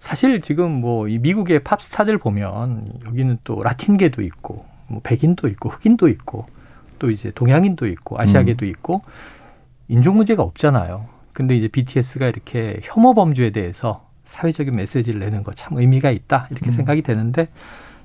사실 0.01 0.41
지금 0.41 0.71
뭐 0.81 1.07
이 1.07 1.19
미국의 1.19 1.59
팝스타들 1.63 2.17
보면 2.17 2.85
여기는 3.05 3.37
또 3.43 3.61
라틴계도 3.61 4.23
있고 4.23 4.65
뭐 4.87 4.99
백인도 5.03 5.47
있고 5.47 5.69
흑인도 5.69 6.07
있고 6.09 6.47
또 6.99 7.11
이제 7.11 7.31
동양인도 7.33 7.87
있고 7.87 8.19
아시아계도 8.19 8.65
음. 8.65 8.69
있고 8.71 9.01
인종 9.87 10.15
문제가 10.17 10.41
없잖아요. 10.43 11.05
근데 11.33 11.55
이제 11.55 11.67
BTS가 11.67 12.27
이렇게 12.27 12.79
혐오 12.83 13.13
범죄에 13.13 13.51
대해서 13.51 14.07
사회적인 14.25 14.75
메시지를 14.75 15.19
내는 15.19 15.43
거 15.43 15.53
참 15.55 15.77
의미가 15.77 16.09
있다 16.11 16.47
이렇게 16.49 16.67
음. 16.69 16.71
생각이 16.71 17.01
되는데 17.03 17.47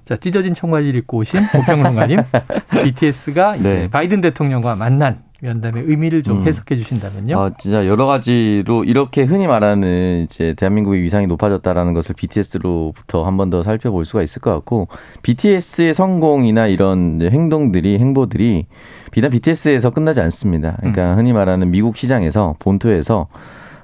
자 0.05 0.17
찢어진 0.17 0.53
청바지를 0.55 1.01
입고 1.01 1.17
오신 1.19 1.41
고평론가님 1.53 2.21
BTS가 2.85 3.57
이제 3.57 3.75
네. 3.75 3.89
바이든 3.91 4.21
대통령과 4.21 4.77
만난 4.77 5.23
면담의 5.43 5.85
의미를 5.85 6.23
좀 6.23 6.39
음. 6.43 6.47
해석해 6.47 6.77
주신다면요. 6.77 7.39
아, 7.39 7.51
진짜 7.59 7.87
여러 7.87 8.07
가지로 8.07 8.85
이렇게 8.85 9.25
흔히 9.25 9.47
말하는 9.47 10.25
이제 10.25 10.55
대한민국의 10.55 11.03
위상이 11.03 11.27
높아졌다라는 11.27 11.93
것을 11.95 12.15
BTS로부터 12.15 13.25
한 13.25 13.37
번 13.37 13.51
더 13.51 13.63
살펴볼 13.63 14.05
수가 14.05 14.23
있을 14.23 14.41
것 14.41 14.53
같고 14.55 14.89
BTS의 15.23 15.95
성공이나 15.95 16.67
이런 16.69 17.21
행동들이 17.23 17.99
행보들이 17.99 18.67
비단 19.13 19.31
BTS에서 19.31 19.91
끝나지 19.91 20.21
않습니다. 20.23 20.77
그러니까 20.79 21.13
음. 21.13 21.19
흔히 21.19 21.33
말하는 21.33 21.71
미국 21.71 21.97
시장에서 21.97 22.55
본토에서 22.59 23.29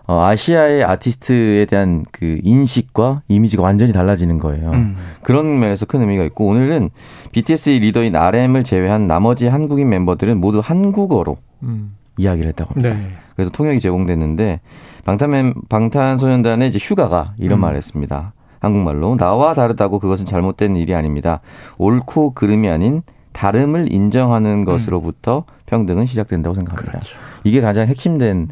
어, 0.07 0.25
아시아의 0.25 0.85
아티스트에 0.85 1.67
대한 1.67 2.05
그 2.11 2.41
인식과 2.43 3.23
이미지가 3.29 3.63
완전히 3.63 3.93
달라지는 3.93 4.39
거예요. 4.39 4.71
음. 4.71 4.97
그런 5.23 5.61
면에서 5.61 5.87
큰 5.87 6.01
의미가 6.01 6.25
있고 6.25 6.49
오늘은 6.49 6.91
BTS의 7.31 7.79
리더인 7.81 8.17
RM을 8.17 8.65
제외한 8.65 9.07
나머지 9.07 9.47
한국인 9.47 9.89
멤버들은 9.89 10.39
모두 10.39 10.61
한국어로 10.63 11.39
음. 11.63 11.95
이야기를 12.17 12.49
했다고 12.49 12.75
합니다. 12.75 12.95
네. 12.95 13.13
그래서 13.37 13.51
통역이 13.51 13.81
제공됐는데 13.81 14.61
방탄 15.05 15.55
방탄소년단의 15.69 16.69
이제 16.69 16.79
휴가가 16.81 17.35
이런 17.39 17.59
음. 17.59 17.63
말을 17.63 17.77
했습니다. 17.77 18.33
한국말로 18.61 19.17
나와 19.17 19.55
다르다고 19.55 19.99
그것은 19.99 20.27
잘못된 20.27 20.77
일이 20.77 20.95
아닙니다. 20.95 21.41
옳고 21.79 22.35
그름이 22.35 22.69
아닌 22.69 23.03
다름을 23.33 23.93
인정하는 23.93 24.65
것으로부터 24.65 25.45
음. 25.49 25.62
평등은 25.73 26.05
시작된다고 26.05 26.55
생각합니다. 26.55 26.99
그렇죠. 27.01 27.17
이게 27.45 27.63
가장 27.63 27.89
핵심된 27.89 28.49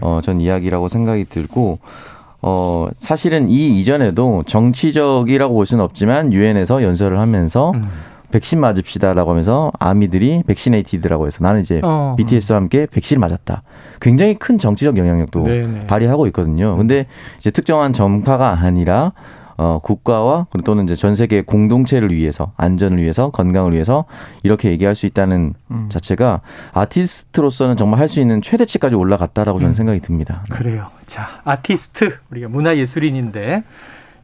어, 0.00 0.20
전 0.22 0.40
이야기라고 0.40 0.88
생각이 0.88 1.24
들고 1.26 1.78
어, 2.42 2.88
사실은 2.98 3.48
이 3.48 3.80
이전에도 3.80 4.42
정치적이라고 4.46 5.54
볼 5.54 5.66
수는 5.66 5.84
없지만 5.84 6.32
유엔에서 6.32 6.82
연설을 6.82 7.20
하면서 7.20 7.70
음. 7.70 7.84
백신 8.32 8.58
맞읍시다라고 8.58 9.30
하면서 9.30 9.70
아미들이 9.78 10.42
백신에이티드라고 10.48 11.28
해서 11.28 11.38
나는 11.44 11.60
이제 11.60 11.80
어. 11.84 12.16
BTS와 12.18 12.58
함께 12.58 12.88
백신을 12.90 13.20
맞았다. 13.20 13.62
굉장히 14.00 14.34
큰 14.34 14.58
정치적 14.58 14.98
영향력도 14.98 15.44
네네. 15.44 15.86
발휘하고 15.86 16.26
있거든요. 16.26 16.76
근데 16.76 17.06
이제 17.38 17.52
특정한 17.52 17.92
점파가 17.92 18.58
아니라 18.60 19.12
어, 19.56 19.78
국가와 19.82 20.46
또는 20.64 20.84
이제 20.84 20.96
전 20.96 21.14
세계 21.16 21.42
공동체를 21.42 22.12
위해서 22.12 22.52
안전을 22.56 22.98
위해서 22.98 23.30
건강을 23.30 23.72
위해서 23.72 24.04
이렇게 24.42 24.70
얘기할 24.70 24.94
수 24.94 25.06
있다는 25.06 25.54
음. 25.70 25.88
자체가 25.90 26.40
아티스트로서는 26.72 27.76
정말 27.76 28.00
할 28.00 28.08
수 28.08 28.20
있는 28.20 28.42
최대치까지 28.42 28.94
올라갔다라고 28.94 29.58
저는 29.58 29.70
음. 29.70 29.74
생각이 29.74 30.00
듭니다. 30.00 30.44
그래요. 30.50 30.88
자, 31.06 31.40
아티스트 31.44 32.18
우리가 32.30 32.48
문화예술인인데 32.48 33.64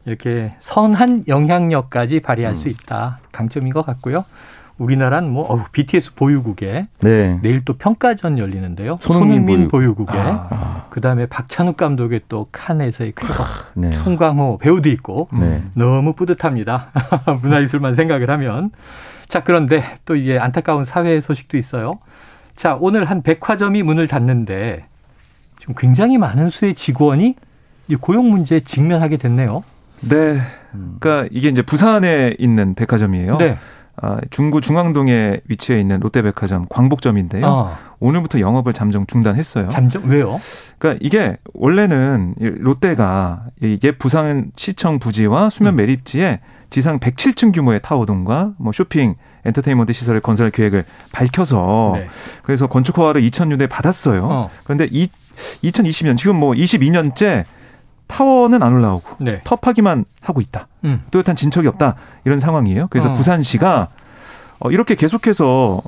이렇게 0.05 0.53
선한 0.59 1.25
영향력까지 1.27 2.19
발휘할 2.21 2.53
음. 2.53 2.57
수 2.57 2.69
있다. 2.69 3.19
강점인 3.31 3.73
것 3.73 3.85
같고요. 3.85 4.23
우리나라는 4.77 5.29
뭐 5.29 5.45
어우, 5.45 5.63
BTS 5.71 6.15
보유국에 6.15 6.87
네. 7.01 7.39
내일 7.41 7.63
또 7.63 7.73
평가전 7.73 8.37
열리는데요. 8.39 8.97
손흥민, 9.01 9.41
손흥민 9.41 9.67
보유. 9.67 9.93
국에 9.95 10.13
아. 10.15 10.85
그다음에 10.89 11.25
박찬욱 11.25 11.77
감독의 11.77 12.21
또 12.29 12.47
칸에서의 12.51 13.13
쾌거 13.15 13.45
네. 13.75 13.91
송강호 13.91 14.57
배우도 14.59 14.89
있고 14.89 15.27
네. 15.33 15.63
너무 15.73 16.13
뿌듯합니다. 16.13 16.91
문화예술만 17.41 17.93
생각을 17.93 18.29
하면 18.29 18.71
자 19.27 19.43
그런데 19.43 19.83
또 20.05 20.15
이게 20.15 20.39
안타까운 20.39 20.83
사회 20.83 21.21
소식도 21.21 21.57
있어요. 21.57 21.99
자 22.55 22.77
오늘 22.79 23.05
한 23.05 23.21
백화점이 23.21 23.83
문을 23.83 24.07
닫는데 24.07 24.85
지금 25.59 25.75
굉장히 25.77 26.17
많은 26.17 26.49
수의 26.49 26.73
직원이 26.73 27.35
고용 27.99 28.31
문제에 28.31 28.61
직면하게 28.61 29.17
됐네요. 29.17 29.63
네. 30.01 30.41
그러니까 30.71 31.27
이게 31.31 31.49
이제 31.49 31.61
부산에 31.61 32.35
있는 32.39 32.73
백화점이에요. 32.75 33.37
네. 33.37 33.57
아, 34.03 34.17
중구 34.31 34.61
중앙동에 34.61 35.41
위치해 35.47 35.79
있는 35.79 35.99
롯데백화점 35.99 36.65
광복점인데요. 36.69 37.45
어. 37.45 37.77
오늘부터 37.99 38.39
영업을 38.39 38.73
잠정 38.73 39.05
중단했어요. 39.05 39.69
잠정 39.69 40.05
왜요? 40.05 40.41
그러니까 40.79 40.99
이게 41.05 41.37
원래는 41.53 42.33
롯데가 42.39 43.45
이게 43.61 43.91
부산 43.91 44.51
시청 44.55 44.97
부지와 44.97 45.51
수면 45.51 45.75
음. 45.75 45.77
매립지에 45.77 46.39
지상 46.71 46.99
107층 46.99 47.53
규모의 47.53 47.79
타워동과 47.83 48.53
뭐 48.57 48.71
쇼핑 48.71 49.15
엔터테인먼트 49.45 49.93
시설의 49.93 50.21
건설 50.21 50.49
계획을 50.49 50.83
밝혀서 51.11 51.91
네. 51.95 52.07
그래서 52.41 52.65
건축 52.65 52.97
허가를 52.97 53.21
2000년에 53.21 53.69
받았어요. 53.69 54.25
어. 54.25 54.49
그런데 54.63 54.87
이 54.89 55.09
2020년 55.63 56.17
지금 56.17 56.37
뭐 56.37 56.53
22년째 56.53 57.43
타워는 58.11 58.61
안 58.61 58.73
올라오고 58.73 59.23
네. 59.23 59.39
터파기만 59.45 60.03
하고 60.21 60.41
있다. 60.41 60.67
음. 60.83 61.01
뚜렷한 61.11 61.35
진척이 61.37 61.67
없다. 61.67 61.95
이런 62.25 62.39
상황이에요. 62.39 62.87
그래서 62.89 63.09
어. 63.09 63.13
부산시가 63.13 63.87
어, 64.59 64.69
이렇게 64.69 64.95
계속해서 64.95 65.81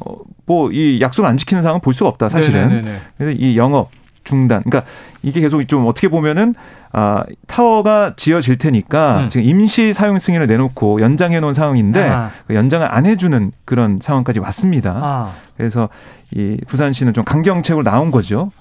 뭐 0.46 0.70
이 0.72 1.00
약속을 1.02 1.30
안 1.30 1.38
지키는 1.38 1.62
상황은 1.64 1.82
볼 1.82 1.94
수가 1.94 2.10
없다. 2.10 2.30
사실은. 2.30 2.70
네네네네. 2.70 3.00
그래서 3.18 3.38
이 3.40 3.58
영업 3.58 3.90
중단. 4.24 4.62
그러니까 4.64 4.90
이게 5.22 5.42
계속 5.42 5.62
좀 5.68 5.86
어떻게 5.86 6.08
보면은 6.08 6.56
아 6.94 7.24
타워가 7.48 8.14
지어질 8.16 8.58
테니까 8.58 9.24
음. 9.24 9.30
지금 9.30 9.46
임시 9.46 9.94
사용 9.94 10.18
승인을 10.20 10.48
내놓고 10.48 11.02
연장해 11.02 11.40
놓은 11.42 11.54
상황인데 11.54 12.02
아. 12.10 12.32
그 12.48 12.56
연장을 12.56 12.88
안 12.90 13.06
해주는 13.06 13.52
그런 13.66 14.00
상황까지 14.02 14.40
왔습니다. 14.40 14.92
아. 15.02 15.32
그래서 15.58 15.90
이 16.32 16.58
부산시는 16.68 17.14
좀 17.14 17.26
강경책으로 17.26 17.84
나온 17.84 18.12
거죠. 18.12 18.52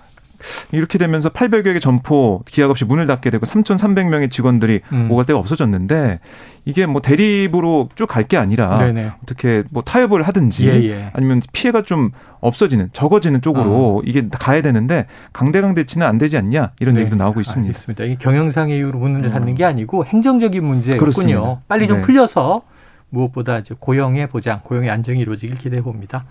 이렇게 0.73 0.99
되면서 0.99 1.29
800여 1.29 1.73
개 1.75 1.79
점포 1.79 2.43
기약 2.47 2.71
없이 2.71 2.85
문을 2.85 3.07
닫게 3.07 3.31
되고 3.31 3.45
3,300명의 3.47 4.31
직원들이 4.31 4.81
음. 4.93 5.11
오갈 5.11 5.25
데가 5.27 5.39
없어졌는데 5.39 6.21
이게 6.65 6.87
뭐 6.87 7.01
대립으로 7.03 7.89
쭉 7.95 8.09
갈 8.09 8.25
게 8.29 8.37
아니라 8.37 8.79
네네. 8.79 9.13
어떻게 9.23 9.65
뭐 9.71 9.83
타협을 9.83 10.23
하든지 10.23 10.67
예, 10.69 10.73
예. 10.91 11.11
아니면 11.13 11.43
피해가 11.53 11.83
좀 11.83 12.11
없어지는 12.41 12.91
적어지는 12.93 13.41
쪽으로 13.41 13.99
어. 13.99 14.03
이게 14.05 14.29
가야 14.31 14.63
되는데 14.63 15.07
강대강 15.33 15.75
대치는 15.75 16.07
안 16.07 16.19
되지 16.19 16.37
않냐 16.37 16.73
이런 16.81 16.95
네. 16.95 17.01
얘기도 17.01 17.17
나오고 17.17 17.41
있습니다. 17.41 17.69
알겠습니다. 17.69 18.05
이게 18.05 18.15
경영상의 18.17 18.77
이유로 18.79 18.99
문을 18.99 19.31
닫는 19.31 19.55
게 19.57 19.65
아니고 19.65 20.05
행정적인 20.07 20.65
문제군요. 20.65 21.61
빨리 21.69 21.87
좀 21.89 21.97
네. 21.97 22.01
풀려서 22.03 22.63
무엇보다 23.11 23.59
이제 23.59 23.75
고용의 23.79 24.29
보장, 24.29 24.61
고용의 24.63 24.89
안정이 24.91 25.21
이루어지길 25.21 25.59
기대해 25.59 25.83
봅니다. 25.83 26.25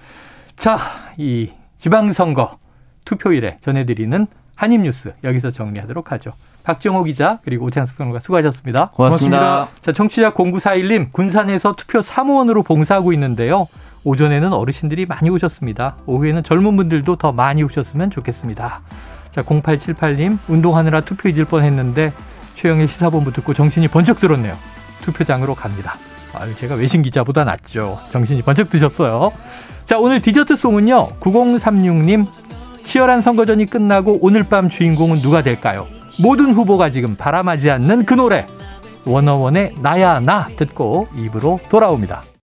자, 0.58 0.78
이 1.18 1.52
지방선거 1.78 2.58
투표일에 3.06 3.58
전해드리는 3.62 4.28
한입뉴스 4.56 5.14
여기서 5.24 5.52
정리하도록 5.52 6.12
하죠. 6.12 6.34
박정호 6.64 7.04
기자 7.06 7.40
그리고 7.44 7.66
오창석 7.66 7.98
평론가 7.98 8.20
수고하셨습니다. 8.20 8.92
고맙습니다. 8.94 9.40
고맙습니다. 9.40 9.82
자, 9.82 9.92
청취자 9.92 10.34
0941님 10.34 11.12
군산에서 11.12 11.74
투표 11.76 12.02
사무원으로 12.02 12.64
봉사하고 12.64 13.14
있는데요. 13.14 13.68
오전에는 14.04 14.54
어르신들이 14.54 15.06
많이 15.06 15.30
오셨습니다. 15.30 15.98
오후에는 16.06 16.44
젊은 16.44 16.76
분들도 16.76 17.16
더 17.18 17.32
많이 17.32 17.64
오셨으면 17.64 18.12
좋겠습니다. 18.12 18.82
자, 19.32 19.44
0878님 19.44 20.38
운동하느라 20.48 21.02
투표 21.02 21.30
잊을 21.30 21.46
뻔했는데 21.46 22.14
최영의 22.56 22.88
시사본부 22.88 23.32
듣고 23.34 23.54
정신이 23.54 23.88
번쩍 23.88 24.20
들었네요. 24.20 24.56
투표장으로 25.02 25.56
갑니다. 25.56 25.96
아유, 26.34 26.56
제가 26.56 26.76
외신 26.76 27.02
기자보다 27.02 27.44
낫죠. 27.44 28.00
정신이 28.12 28.42
번쩍 28.44 28.70
드셨어요. 28.70 29.32
자, 29.86 29.98
오늘 29.98 30.22
디저트 30.22 30.56
송은요. 30.56 31.16
9036님 31.20 32.28
치열한 32.92 33.22
선거전이 33.22 33.68
끝나고 33.68 34.20
오늘 34.22 34.44
밤 34.44 34.68
주인공은 34.68 35.22
누가 35.22 35.42
될까요? 35.42 35.88
모든 36.22 36.52
후보가 36.52 36.90
지금 36.90 37.16
바람하지 37.16 37.72
않는 37.72 38.04
그 38.04 38.16
노래 38.16 38.46
원어원의 39.06 39.76
나야 39.82 40.20
나 40.20 40.50
듣고 40.58 41.08
입으로 41.16 41.62
돌아옵니다. 41.70 42.31